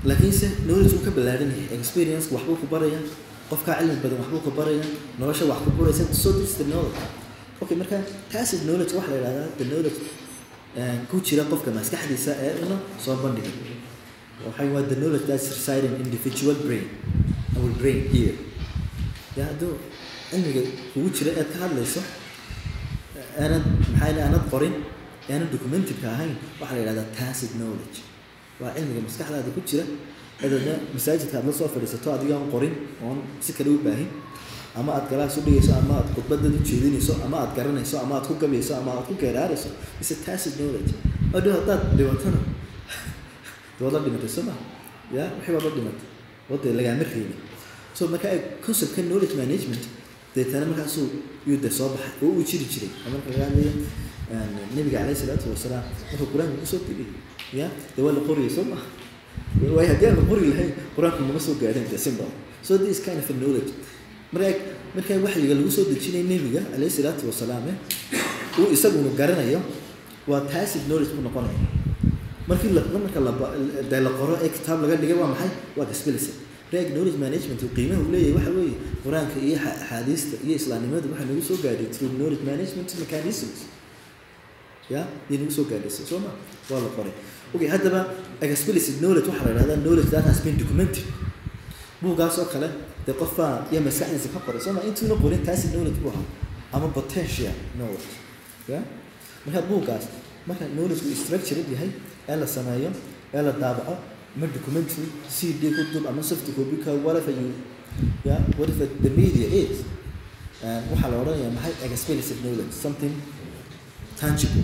[0.10, 3.00] laakiinse knowledge wuu ka ballaaran yahay experience waxbuu ku baraya
[3.50, 4.84] qofkaa cilmi badan waxbuu ku baraya
[5.20, 7.00] nolosha wax ku baraysa so this is the knowledge
[7.62, 7.98] okay marka
[8.32, 10.00] tacit knowledge waxaa la yidhahdaa the knowledge
[10.80, 13.56] eh, ku jira qofka maskaxdiisa ee una soo bandhigay
[14.46, 16.86] waxay waa the knowledge that's residing in individual brain
[17.58, 18.36] our brain here.
[19.38, 19.72] Ya hadduu
[20.30, 20.62] cilmiga
[20.94, 22.02] kugu jira eed ka hadlayso
[23.44, 24.74] aanad maxaa aanad qorin
[25.34, 27.98] aanad documented-ka ahayn waxaa la yidhahdaa tacit knowledge.
[28.62, 29.84] Waa cilmiga maskaxdaada ku jira
[30.44, 32.74] eedadna masaajidka aad la soo fadhiisato adigaan qorin
[33.06, 34.10] oon si kale u baahin
[34.76, 38.26] ama aad galaas u dhigayso ama aad khudbadad u jeedinayso ama aad garanayso ama aad
[38.28, 39.70] ku gabayso ama aad ku geeraarayso
[40.02, 40.94] ise tacit knowledge.
[41.34, 42.40] Adho haddaad dhimatona
[43.78, 44.44] dee waad dhimatay soo
[45.14, 46.08] ya wixii waad dhimatay.
[46.50, 47.40] Wade lagaama reebin?
[47.94, 48.28] So marka
[48.66, 49.84] conceptka knowledge management
[50.36, 51.08] deetana markaasuu
[51.48, 52.92] yuu de soo baxay oo uu jiri jiray.
[53.14, 53.72] Marka laga hadlayo
[54.76, 57.10] nabiga calayhi salaatu wasalaam markuu qur'aanka ku soo degay
[57.54, 58.78] ya dee waa la qoriyay soo ma?
[59.62, 62.26] Waayo haddii aan la qori lahayn qur'aanku nama soo gaadhin de simple
[62.64, 63.72] so this kind of knowledge
[64.34, 64.54] marka
[64.96, 67.78] marka waxyiga lagu soo dejinay nebiga calayhi salaatu wasalaam eh,
[68.60, 69.60] uu isaguna garanayo
[70.28, 71.60] waa tacit knowledge ku noqonaya.
[72.48, 73.20] Markii marka
[73.92, 75.50] dee la qoro ee kitaab laga dhigay waa maxay?
[75.78, 76.36] Waa explicit
[76.72, 81.42] marka knowledge management qiimaha uu waxa weeye qur'aanka iyo xa- axaadiista iyo islaamnimadu waxay nagu
[81.50, 83.60] soo gaadhay through knowledge management mechanisms.
[84.94, 86.32] Ya iyo nagu soo gaadhaysay soo ma?
[86.70, 87.14] Waa la qoray.
[87.56, 88.02] Okay haddaba
[88.42, 91.04] explicit knowledge waxaa la yidhahdaa knowledge that has been documented.
[92.02, 92.68] Buuggaas oo kale
[93.06, 96.26] dee qof baa iyo maskaxdiisa ka qoray soo ma intuuna qorin taasi knowledge buu ahaa
[96.76, 98.10] ama potential knowledge
[98.72, 98.80] ya
[99.46, 100.06] marka buuggaas
[100.48, 101.90] marka knowledge uu structured yahay
[102.30, 102.90] ee la sameeyo
[103.34, 103.96] ee la daabaco
[104.36, 107.50] ama documentary cd ku dub ama soft copy ka whatever you
[108.30, 109.78] ya whatever the media is
[110.70, 113.14] and waxaa la odhanayaa maxay explicit knowledge something
[114.20, 114.64] tangible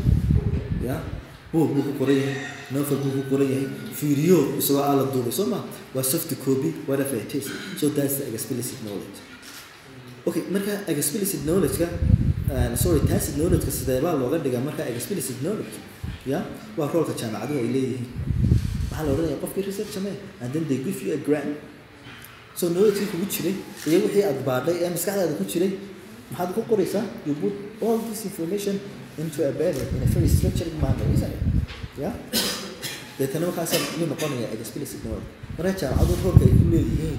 [0.87, 2.37] ya buug buu ku qoran yahay.
[2.71, 3.67] Novel buu ku qoran yahay.
[4.01, 5.59] Video isagoo aa la duubay soo ma?
[5.95, 7.45] Waa soft copy whatever it is
[7.79, 9.17] so that's the explicit knowledge.
[10.27, 11.87] Okay marka explicit knowledge-ka
[12.53, 14.61] uh, sorry tacit knowledge-ka sidee baa looga dhigaa?
[14.67, 15.75] Marka explicit knowledge
[16.31, 16.39] ya?
[16.77, 18.05] Waa roolka jaamacaduhu ay leeyihiin.
[18.91, 21.57] Waxaa la odhanaya qofkii research samee and then they give you a grant.
[22.59, 23.55] So knowledge-kii kugu jiray
[23.89, 25.71] iyo wixii aad baadhay ee maskaxdaada ku jiray
[26.31, 27.03] maxaad ku qoraysaa?
[27.25, 28.75] You put all this information
[29.23, 31.41] into a better in a very structured manner isn't it?
[32.01, 32.13] Yeah?
[33.19, 35.27] Deetana markaasaa yuu noqonaya explicit knowledge
[35.57, 37.17] marka jaamacadu roolka ay ku leeyihiin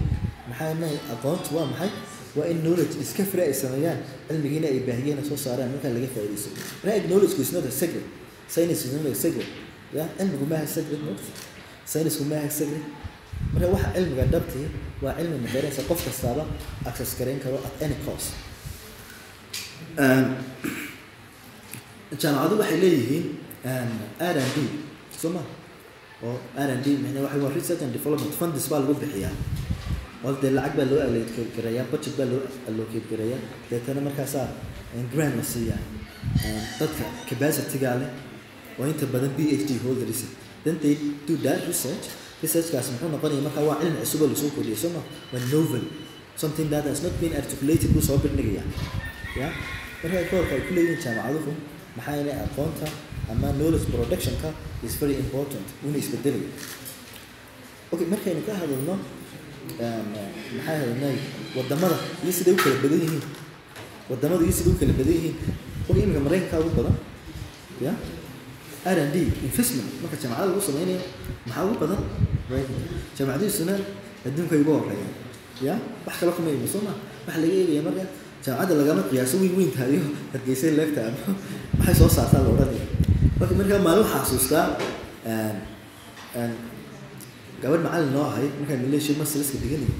[0.48, 1.90] maxaa nahay aqoontu waa maxay
[2.36, 6.50] waa in knowledge iska fira ay sameeyaan cilmigiina ay baahiyeen soo saaraan markaa laga faa'iidaysto
[6.84, 8.06] marka knowledge is not a secret.
[8.54, 9.48] Science is not a secret.
[9.96, 11.30] Ya cilmigu maaha secret moogta
[11.90, 12.84] science-ku maaha secret.
[13.52, 14.66] Marka waxa cilmiga dhabtii
[15.04, 16.44] waa cilmi magaranaysa qof kastaaba
[16.88, 18.28] access garayn karo at any cost
[22.18, 23.24] jaamacadu waxay leeyihiin
[24.18, 24.58] r and d
[25.20, 25.42] soo ma?
[26.24, 29.32] Oo r and d waxa waa research and development fundis baa lagu bixiyaa.
[30.24, 34.46] Oo dee lacag baa loo allocate gareeyaa budget baa loo allocate gareeyaa deetana markaasaa
[35.12, 35.80] grant la siiyaa
[36.80, 38.10] dadka capacity-gaa leh
[38.78, 40.22] oo inta badan b h d holders.
[40.64, 40.94] Then they
[41.28, 42.04] do that research.
[42.42, 45.02] Researchkaas muxuu noqonaya markaa waa cilmi cusub oo la soo kordhiyay soo ma?
[45.32, 45.84] Waa novel
[46.42, 48.62] something that has not been articulated buu soo bandhigaya
[49.40, 49.48] ya
[50.02, 51.52] marka koorka ay ku leeyihiin jaamacaduhu
[51.96, 52.86] maxaa yeelay aqoonta
[53.32, 54.48] ama knowledge productionka
[54.86, 56.50] is very important una isbedelaya
[57.92, 58.94] okay markaynu ka hadalno
[60.54, 61.16] maxaa hadalnay
[61.56, 63.24] waddamada iyo siday u kala badan yihiin.
[64.10, 65.36] Wadamadu iyo siday u kala badan yihiin.
[65.88, 66.96] Okay iminka maraykanka ugu badan
[67.86, 67.92] ya?
[68.94, 71.00] R and d investment marka jaamacada lagu sameynayo
[71.46, 72.00] maxaa ugu badan?
[72.48, 72.82] Maraykanka
[73.16, 73.74] jaamacadiisuna
[74.26, 75.14] adduunka ay ugu horeeyaan
[75.66, 75.74] ya?
[76.06, 76.92] Wax kale kuma imo soo ma?
[77.26, 78.02] Waxa laga eegaya marka
[78.44, 80.00] jaamacadda lagama qiyaaso weyn weyn tahayo
[80.32, 81.34] hargeysay leegta ama
[81.78, 82.84] waxay soo saartaa la odhanaya
[83.40, 84.64] marka markaa maalin waxaa xasuustaa
[87.62, 89.92] gabadh macallin noo ahay markaan malaysia masterska dhiganay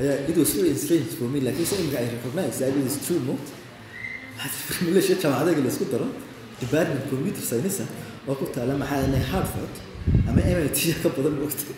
[0.00, 2.96] ayaa it was very strange for me laakiin se imika I recognize that it is
[3.06, 3.34] true mo
[4.88, 6.08] malaysia jaamacadaga la isku daro
[6.62, 7.78] department computer science
[8.28, 9.74] oo ku taala maxaa leh Harvard
[10.28, 11.72] ama MIT ka badan moogta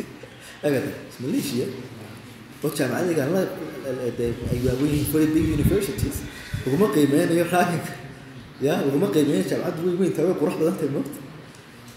[0.67, 0.91] agada
[1.25, 1.67] malaysia
[2.65, 3.41] oo jaamacadaga la
[4.53, 6.17] ay waaweyn very big universities.
[6.67, 7.85] Uguma qiimeynayo ranking
[8.67, 11.19] ya uguma qiimeynayo jaamacad weyn weyn tahay qurux badan tahay moogta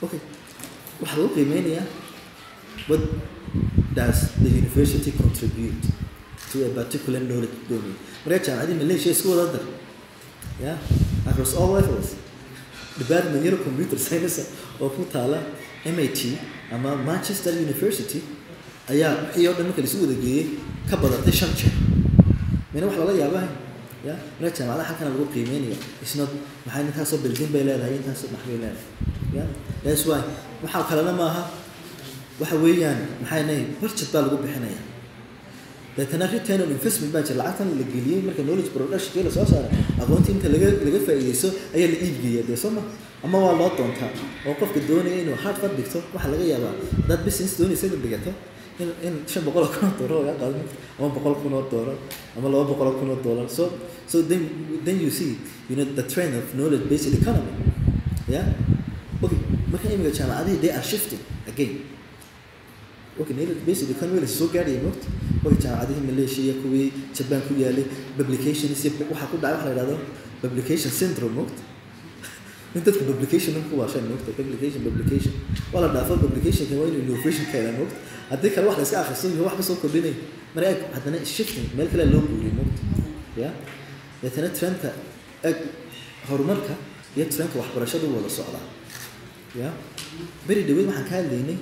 [0.06, 0.20] okay
[1.02, 1.86] waxaa lagu qiimeynayaa
[2.90, 3.02] what
[3.98, 5.84] does the university contribute
[6.52, 7.96] to a particular knowledge domain?
[8.26, 9.66] Marka jaamacadii malaysia isku wada dar
[10.66, 10.74] ya
[11.30, 12.10] across all levels
[12.98, 14.42] department yaro computer science
[14.82, 15.40] oo ku taala
[15.96, 16.20] MIT
[16.76, 18.20] ama Manchester University
[18.92, 20.46] ayaa wixii oo dhan marka lasu wada geeyey
[20.90, 21.74] ka badatay shan jeer.
[22.74, 23.48] Mina wax lala yaabaa
[24.08, 25.78] ya marka jaamacadaha halkan lagu qiimeynaya.
[26.06, 26.24] Isna
[26.66, 28.88] maxay intaasoo building bay leedahay intaasoo maxbay leedahay.
[29.38, 29.44] Ya
[29.84, 30.22] that's why.
[30.64, 31.44] Waxaa kalena maaha
[32.42, 34.82] waxa weeyaan maxay nahay budget baa lagu bixinaya.
[35.98, 39.72] Deetana return on investment baa jira lacagtan la geliyey marka knowledge production la soo saaray
[40.02, 42.82] aqoontii inta laga laga faa'iideysto ayaa la iibgeeya dee soo ma
[43.26, 44.12] ama waa loo doontaa
[44.48, 46.74] oo qofka doonaya inuu Harvard dhigto waxaa laga yaabaa.
[47.10, 48.32] Dad business doonaysa inuu dhigato
[48.80, 50.60] in in shan boqol oo kun oo doolar laga qaado
[51.00, 51.96] ama boqol kun oo doolar
[52.38, 53.64] ama laba boqol oo kun oo doolar so
[54.12, 54.42] so then
[54.86, 55.32] then you see
[55.70, 57.52] you know the trend of knowledge based economy.
[58.34, 58.46] Yeah?
[59.24, 59.38] Okay
[59.72, 61.74] marka imika jaamacadihii they are shifting again.
[63.22, 65.08] Okay knowledge based economy la soo gaadhaya moogta
[65.46, 67.86] okay jaamacadihii malaysia kuwii japan ku yaalay
[68.20, 68.80] publications
[69.12, 69.96] waxaa ku dhacay waxa la yidhahdo
[70.44, 71.62] publication syndrome moogta
[72.76, 75.34] in dadka publication ku waashaan moogta publication publication
[75.74, 77.96] waa la dhaafo publication kan waa inuu innovation keena moogta
[78.32, 80.14] haddii kale wax la iska akhristo iyo waxba soo kordhinay
[80.56, 82.82] mara eg haddana shifting meel kale loo guuriyo moogta
[83.42, 83.50] ya
[84.22, 84.90] deetana trendka
[85.50, 85.58] eg
[86.30, 86.74] horumarka
[87.16, 88.66] iyo trendka waxbarashadu wada socdaa
[89.62, 89.70] ya
[90.48, 91.58] beri dhaweed waxaan ka hadlaynay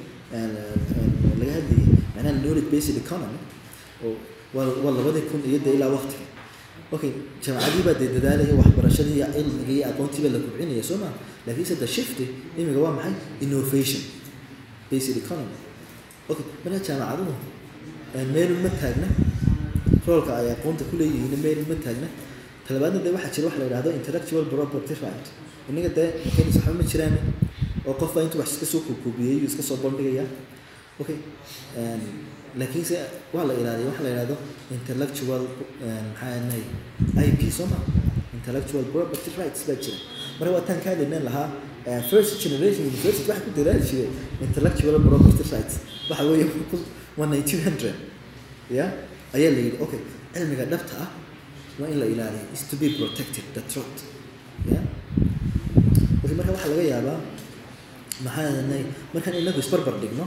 [1.40, 3.38] laga hadlayay macnaha knowledge based economy
[4.06, 4.16] oo
[4.56, 6.26] waa waa labadii kun iyo dee ilaa waqtiga
[6.96, 7.12] okay
[7.44, 11.10] jaamacadii baa dee dadaalaya waxbarashadii iyo cilmiga iyo aqoontii baa la kobcinaya soo ma?
[11.46, 12.26] Laakiin sadda shifti
[12.60, 13.14] imiga waa maxay?
[13.46, 14.02] Innovation.
[14.90, 15.56] Based economy.
[16.32, 17.34] Okay marka jaamacaduhu
[18.34, 19.08] meel ma taagna.
[20.08, 22.08] Roolka ay aqoonta ku leeyihiin meel ma taagna.
[22.68, 25.26] Talabaadna dee waxaa jira wax la yidhahdo intellectual property right.
[25.70, 27.16] Innaga dee kenis waxba ma jiraan
[27.88, 30.26] oo qof baa intuu wax iska soo koobiyey iska soo bandhigaya.
[31.02, 31.18] Okay
[32.60, 32.98] laakiin se
[33.34, 34.36] waa la ilaaliya waxa la yidhahdo
[34.78, 35.44] intellectual
[35.82, 37.78] maxaa nahay ip soo ma
[38.38, 39.98] intellectual property rights baa jira.
[40.40, 41.48] Marka waa taan kaa dhignan lahaa
[42.10, 44.10] first generation university waxay ku dadaali jiray
[44.48, 45.76] intellectual property rights.
[46.10, 46.46] Waxa weeye
[47.18, 47.96] waa nineteen hundred.
[48.78, 48.86] Ya
[49.36, 50.00] ayaa la yidhi okay.
[50.34, 51.10] Cilmiga dhabta ah
[51.80, 52.46] waa in la ilaaliyo.
[52.56, 54.00] Is to be protected the truth.
[54.72, 54.80] Ya
[56.38, 57.20] marka waxaa laga yaabaa
[58.26, 60.26] maxaa nahay markaan inagu isbarbar dhigno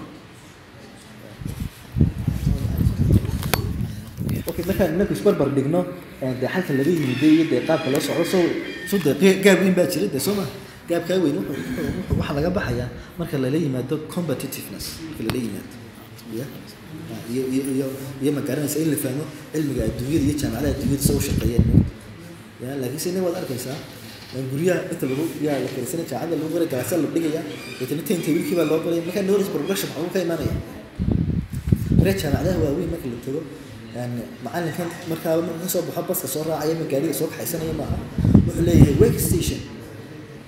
[4.49, 5.81] okay markaan inagu isbarbar dhigno
[6.41, 8.39] dee xalka laga yimiday dee qaabka loo socdo so
[8.91, 10.45] so dee gaab weyn baa jira dee soo ma
[10.91, 14.87] gaabkaa weyn wuxuu waxaa laga baxayaa marka lala yimaado competitiveness?
[15.09, 15.75] Marka lala yimaado
[17.33, 17.87] iyo iyo iyo
[18.23, 21.65] iyo ma garanaysa in la fahmo cilmiga adduunyada iyo jaamacadaha adduunyada soo shaqeeyeen
[22.63, 23.77] ya laakiin se waad arkaysaa
[24.53, 27.43] guryaha inta lagu yaa la karisanay jaacada lagu baray galaasa la dhigaya
[27.79, 30.55] deetana tenta wiilkii baa loo baraya markaa knowledge production waxbuu ka imanaya
[31.99, 33.41] marka jaamacadaha waaweyn marka la tago
[34.45, 37.97] macalinkan markaa marka ka soo baxo baska soo raacaya ma gaariga soo kaxaysanaya maaha
[38.47, 39.61] wuxuu leeyahay wake station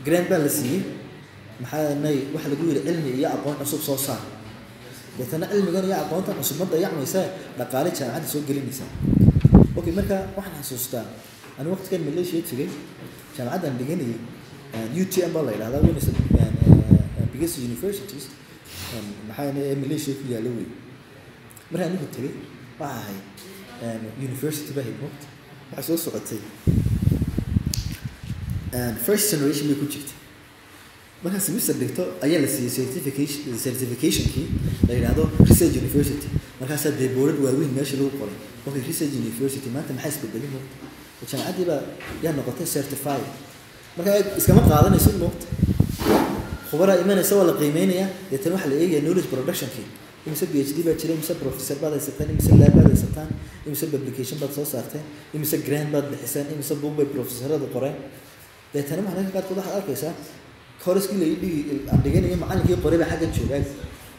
[0.05, 0.81] grand baa la siiyey
[1.63, 4.21] maxaa nay waxa lagu yidhi cilmi iyo aqoon cusub soo saar.
[5.19, 7.21] Deetana cilmigan iyo aqoontan cusub ma dayacmaysa
[7.59, 8.91] dhaqaale jaamacadda soo gelinaysaa
[9.79, 11.05] okay marka waxaan xasuustaa
[11.59, 12.69] ani waqtigan malaysia tegay
[13.37, 14.19] jaamacaddan dhiganayay
[15.03, 16.09] UTM baa la yidhahdaa winners
[17.33, 18.25] biggest universities
[19.29, 19.53] maxaa
[19.83, 20.69] malaysia ku yaalla wey
[21.73, 22.33] marka anigu tegay
[22.81, 22.95] waxa
[23.83, 25.27] ahayd university baa hidmoogta
[25.77, 26.41] waxaa soo socotay
[29.07, 30.17] first generation bay ku jirtay
[31.23, 34.47] markaa semester dhigto ayaa la siiyey certification certificationkii
[34.89, 36.29] la yidhaahdo research university.
[36.61, 40.77] Markaasaa dee boorad waaweyn meesha lagu qoray okay research university maanta maxaa isbedelay moogta
[41.31, 41.81] jaamacaddii baa
[42.25, 43.25] yaa noqotay certified.
[43.97, 45.47] Markaa iskama qaadanayso moogta
[46.71, 49.87] khubaraa imanaysa waa la qiimeynayaa deetana waxaa la eegaya knowledge productionkii
[50.29, 53.29] imise b h d baa jira imise professor baad haysataan imise lab baad haysataan
[53.69, 55.05] imise publication baad soo saarteen
[55.37, 57.97] imise grant baad bixiseen imise book bay professorada qoreen
[58.75, 60.13] deetana mararka qaarkood waxaad arkaysaa
[60.85, 61.61] koriskii lai dhigi
[61.93, 63.61] aan dhiganayo macallinkii qoray baa xagga joogaa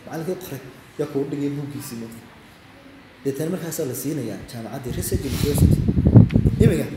[0.05, 0.62] macallinkii qoray
[0.99, 2.22] yaa kuu dhigay buuggiisii marka
[3.24, 5.78] deetana markaasaa la siinayaa jaamacaddii research university
[6.66, 6.88] imiga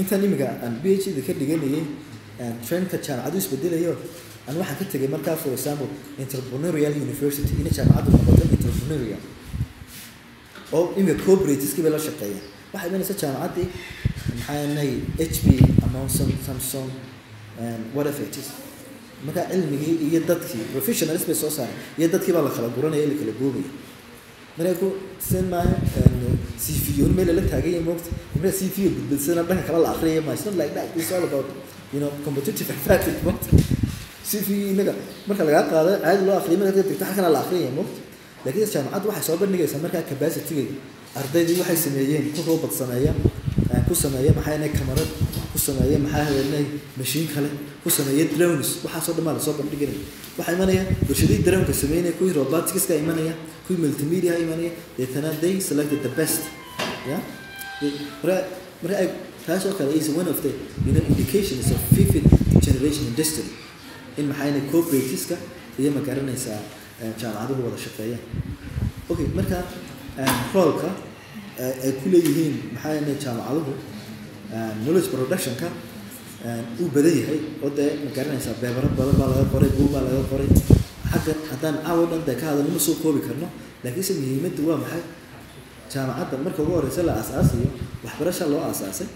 [0.00, 1.84] intaan imiga aan b h da ka dhiganayay
[2.66, 3.92] trendka jaamacadu isbedelayo
[4.48, 5.88] aan waxaan ka tegay markaa for example
[6.18, 9.20] entrepreneurial university ina jaamacaddu noqoto entrepreneurial.
[10.72, 12.44] Oo imiga cooperatiskii bay la shaqeeyaan.
[12.72, 13.66] Waxay imanaysa jaamacaddii
[14.36, 15.46] maxaa nahay h p
[15.86, 16.88] amonson samsung
[17.94, 18.48] whatever it is.
[19.26, 21.76] Markaa cilmigii iyo dadkii professionals bay soo saareen.
[21.98, 23.70] Iyo dadkii baa la kala guranaya la kala googaya
[24.58, 24.88] markaa ku
[25.22, 25.76] sen maaha
[26.58, 30.22] c v on meel la taaganya moogta markaa c v gudbadsadana dhanka kale la akhriyaya
[30.26, 30.88] ma it's not like that.
[30.96, 31.46] It's all about
[31.92, 33.77] you know competitive advantage moogta
[34.46, 34.94] v inaga
[35.28, 38.00] marka lagaa qaado caadi loo akriyo marka degto halkana la akhriyaya moogta
[38.44, 40.58] laakiin jaamacaddu waxay soo bandhigaysaa markaa capacity
[41.20, 43.12] ardaydii waxay sameeyeen ku roobad sameeya
[43.88, 45.10] ku sameeya maxaa inay kamarad
[45.52, 46.64] ku sameeya maxaa hadanay
[47.00, 47.48] mashiin kale
[47.82, 48.68] ku sameeya drones.
[48.84, 50.00] Waxaasoo dhan baa la soo bandhiganaya
[50.38, 53.32] waxaa imanaya warshadihii droneka sameynaya kuwii roboticska imanaya
[53.66, 56.42] kuwii multimedia imanaya deetana they selected the best
[57.10, 57.18] ya?
[58.22, 58.36] Marka
[58.82, 59.08] marka ay
[59.46, 60.50] taasoo kale is one of the
[60.86, 62.16] you know indications of fifth
[62.66, 63.44] generation industry
[64.20, 65.36] in maxaa inay cooperativeska
[65.80, 66.60] iyo ma garanaysaa
[67.20, 68.22] jaamacaduhu wada shaqeeyaan
[69.12, 69.58] okay marka
[70.54, 70.88] roolka
[71.84, 73.72] ay ku leeyihiin maxaa jaamacaduhu
[74.82, 75.68] knowledge productionka
[76.82, 77.40] uu badan yahay.
[77.64, 80.48] Oo dee ma garanaysaa beebaro badan baa laga qoray buug baa laga qoray.
[81.12, 83.48] Xagga haddaan caawo dhan dee ka hadalno ma soo koobi karno.
[83.84, 85.02] Laakiinse muhiimaddu waa maxay?
[85.92, 87.68] Jaamacadda marka ugu horeysa la aasaasayo
[88.04, 89.08] waxbarasha loo aasaasay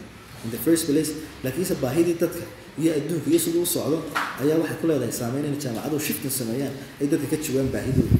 [0.44, 1.10] in the first place.
[1.44, 2.42] Laakiinse baahidii dadka
[2.80, 3.98] iyo adduunka iyo siduu u socdo
[4.42, 8.16] ayaa waxay ku leedahay saameyn in jaamacaduhu shiftin sameeyaan ay dadka ka joogaan baahidooda.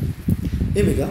[0.81, 1.07] Imiga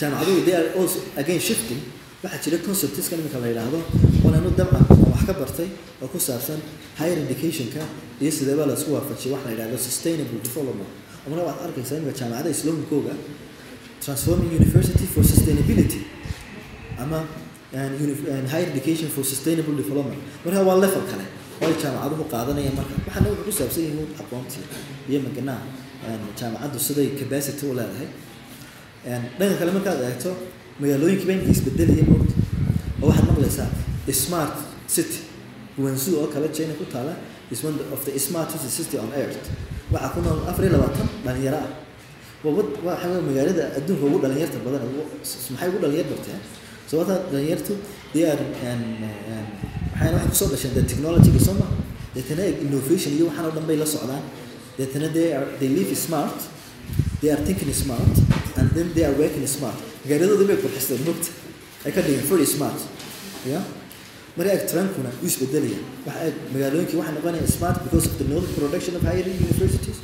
[0.00, 1.80] jaamacaduhu they are also again shifting
[2.22, 3.78] waxaa jira conceptiskan iminka la yidhaahdo
[4.24, 5.68] oon anu dabcan aan wax ka bartay
[6.02, 6.58] oo ku saabsan
[6.98, 7.82] higher educationka
[8.20, 9.06] iyo sideebaa la isku wax
[9.46, 10.90] la yidhahdo sustainable development.
[11.26, 13.14] Oo marka waxaad arkaysaa iminka jaamacada isloominkooga
[14.04, 16.00] transforming university for sustainability
[17.02, 17.18] ama
[18.52, 20.18] higher education for sustainable development.
[20.44, 21.24] Marka waa level kale
[21.64, 22.94] oo ay jaamacaduhu qaadanayaan marka.
[23.06, 24.64] Waxaana wuxuu ku saabsan yihiin aqoontii
[25.10, 25.64] iyo maganaha
[26.38, 28.08] jaamacaddu siday capacity u leedahay.
[29.38, 30.30] Dhanka kale markaad eegto
[30.80, 32.34] magaalooyinkii baa imika isbedelaya moogta
[33.02, 33.68] oo waxaad maqlaysaa
[34.24, 34.54] smart
[34.94, 35.18] city.
[35.76, 37.14] Guwanzuu oo kale china ku taala
[37.52, 39.46] is one of the smartest city on earth.
[39.92, 41.70] Waxaa ku nool afar iyo labaatan dhalinyaro ah.
[42.44, 44.82] Wabad waxa wey magaalada adduunka ugu dhalinyarta badan
[45.52, 46.40] maxay ugu dhalinyar barteen?
[46.88, 47.72] Sababta dhalinyartu
[48.12, 48.38] they are
[49.94, 51.66] waxayna waxay ku soo dhasheen the technology-ga soo ma?
[52.14, 54.22] Deetana innovation iyo waxaan oo dhan bay la socdaan.
[54.78, 56.34] Deetana they are they live smart
[57.20, 58.14] they are thinking smart
[58.58, 59.76] and then they are working smart.
[60.04, 61.30] Magaaladooda bay qurxisteen mogta
[61.86, 62.78] ay ka dhigeen very smart
[63.46, 63.60] ya
[64.36, 65.78] marka ag trankuna wuu isbedelaya.
[66.06, 69.98] Waxa ag magaalooyinkii waxay noqonaya smart because of the knowledge production of higher universities.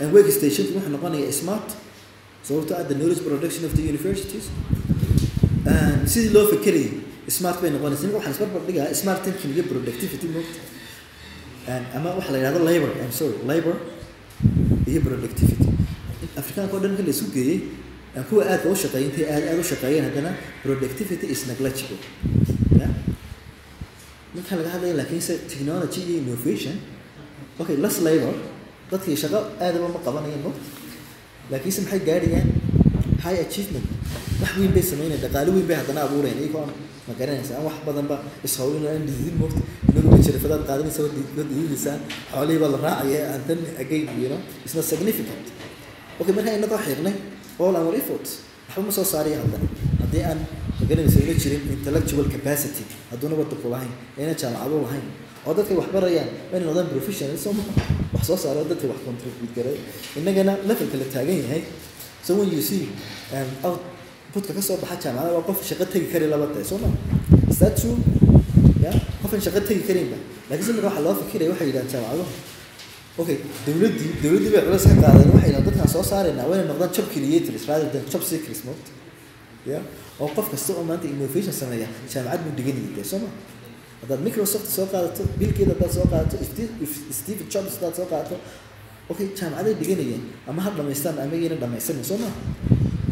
[0.00, 1.66] And work stationki wuxuu noqonaya smart
[2.46, 4.46] sababto ah the knowledge production of the universities.
[5.66, 6.90] And sidii loo fekerayay
[7.28, 10.60] smart bay noqonaysa ninka waxaan isbarbar dhigaa smart thinking iyo productivity mogta
[11.96, 13.76] ama waxa la yidhahdo labor i'm sorry labor
[14.90, 15.66] iyo productivity.
[16.40, 17.58] Afrikaanka o dhan ka la isu geeyey
[18.28, 20.30] kuwa aadka u shaqeeya intay aad aad u shaqeeyeen haddana
[20.64, 21.98] productivity is negligible.
[22.80, 22.88] Ya?
[24.34, 26.74] Marka laga hadlaya laakiinse technology iyo innovation
[27.60, 28.34] okay less labor
[28.90, 30.52] dadkii shaqo aadaba ma qabanayaan mo.
[31.50, 32.48] Laakiinse maxay gaadhayaan
[33.24, 33.86] high achievement
[34.42, 36.72] wax weyn bay sameynayaan dhaqaale weyn bay haddana abuurayaan iyagoo aan
[37.08, 38.16] ma garanaysa aan wax badanba
[38.46, 39.60] ishawlin aan dhididin moogta
[39.92, 41.14] inagu jarifadaad qaadanaysa wad
[41.52, 42.00] diidaysaan
[42.32, 45.44] xoolihii baa la raacaya and then again you know it's not significant.
[46.20, 47.14] Okay markaa inagoo xiirnay
[47.62, 48.30] all our efforts
[48.68, 49.66] waxba ma soo saaraya haddana.
[50.02, 50.40] Haddii aan
[50.80, 55.06] magaranaysa ina jirin intellectual capacity hadduuna waddanku lahayn ayna jaamacado lahayn
[55.46, 57.62] oo dadkay wax barayaan wayna noqdaan professional soo ma
[58.14, 59.76] wax soo saaro dadka wax contribute garay.
[60.18, 61.62] Innagana levelka la taagan yahay.
[62.26, 62.82] So when you see
[63.36, 63.48] um,
[64.32, 66.88] outputka ka soo baxa jaamacada waa qof shaqo tegi kari laba soo ma
[67.78, 67.96] true?
[68.82, 68.90] Ya
[69.22, 70.16] qofan shaqo tegi karinba
[70.48, 72.26] laakiin si marka waxa loo fikiraya waxay yidhahan jaamacaduhu
[73.20, 77.06] okay dowladdii dowladdii bay culeys ka qaadeen waxay yidhahan dadkaan soo saaraynaa wayna noqdaan job
[77.12, 78.90] creators rather than job seekers moogta
[79.70, 79.78] ya
[80.22, 83.28] oo qof kasta oo maanta innovation sameeya jaamacad buu dhigan yahay dee soo ma
[84.02, 86.36] haddaad microsoft soo qaadato billkeed haddaad soo qaadato
[87.20, 88.36] steve jobs haddaad soo qaadato
[89.12, 92.28] okay jaamacaday dhiganayeen ama ha dhamaystaan ama dhamaysanin soo ma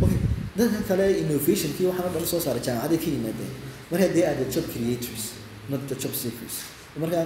[0.04, 0.18] okay
[0.60, 3.52] dadkan kale innovationkii waxaan o dhan soo saaray jaamacaday ka yimaadeen.
[3.90, 5.22] Marka they are the job creators
[5.70, 6.56] not the job seekers.
[7.00, 7.20] Marka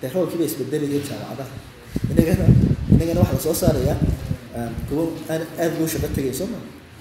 [0.00, 1.54] dee roolkii bay isbedelayeen jaamacadaha
[2.12, 2.46] inagana
[2.94, 3.98] inagana waxaa la soo saarayaa
[4.88, 6.58] kuwo aan aad loo shaqo tegay soo ma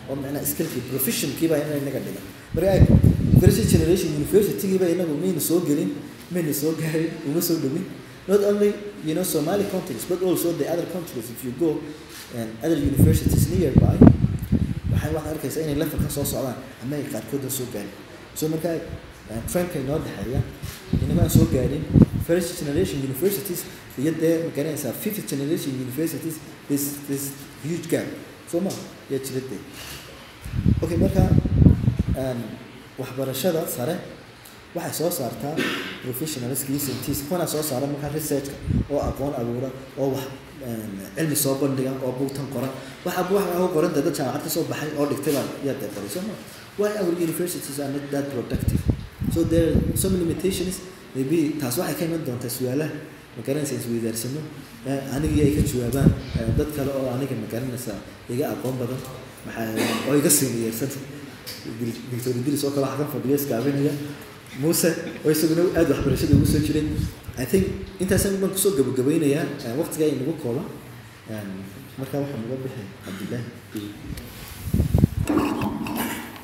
[0.09, 2.71] oo macnaa skillkii professionkii baa ina inaga dhigan marka
[3.41, 5.91] first generation universitygii baa inagu mayna soo gelin
[6.33, 7.85] mayna soo gaarin uma soo dhowin.
[8.27, 8.69] Not only
[9.05, 11.27] you know Somali countries but also the other countries.
[11.35, 11.69] If you go
[12.39, 13.95] and other universities nearby
[15.03, 16.55] waxay waxaad arkaysaa inay levelka soo socdaan?
[16.83, 17.03] Ama ay
[17.49, 17.89] soo gaarin
[18.35, 18.75] so markaa
[19.51, 20.41] trendka inoo dhexeeya
[21.03, 21.83] inamaan soo gaarin
[22.27, 23.61] first generation universities
[23.99, 26.35] iyo dee ma garanaysaa fifth generation universities
[26.67, 27.23] this this
[27.63, 28.05] huge gap.
[28.51, 28.69] Soo ma
[29.11, 29.59] yaa jira dee.
[30.83, 31.23] Okay marka
[32.99, 33.95] waxbarashada sare
[34.75, 35.55] waxay soo saartaa
[36.03, 38.55] professionalskii scientist kuna soo saara markaa researchka
[38.89, 40.23] oo aqoon abuura oo wax
[41.15, 42.69] cilmi soo bandhiga oo buugtan qora.
[43.05, 46.09] Waxa waxa ku qoran dad jaamacad ka soo baxay oo dhigtay baa yaa dee qoray
[46.27, 46.33] ma?
[46.79, 48.81] Why our universities are not that productive?
[49.33, 50.75] So there are some limitations.
[51.15, 52.91] Maybe taas waxay ka iman doontaa su'aalaha.
[53.37, 54.41] Magaranaysa isweydaarsano
[55.15, 56.09] anigii ay ka jawaabaan.
[56.57, 57.93] Dad kale oo aniga magaranaysa
[58.33, 58.99] iga aqoon badan.
[59.45, 60.89] Maxaa oo iga siiniyeysan
[62.11, 63.93] victor idris oo kale waxaa ka fadhiya iskaabinaya
[64.61, 64.89] muuse
[65.25, 66.85] oo isaguna aada waxbarashada ugu soo jiray
[67.41, 67.65] i think
[68.01, 69.45] intaasan baan ku soo gabagabeynayaa
[69.79, 70.67] waqtigaa inagu kooban.
[71.97, 73.49] Markaa waxaa naga bixi cabdillaahi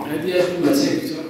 [0.10, 1.29] aad iyo aad u mahadsan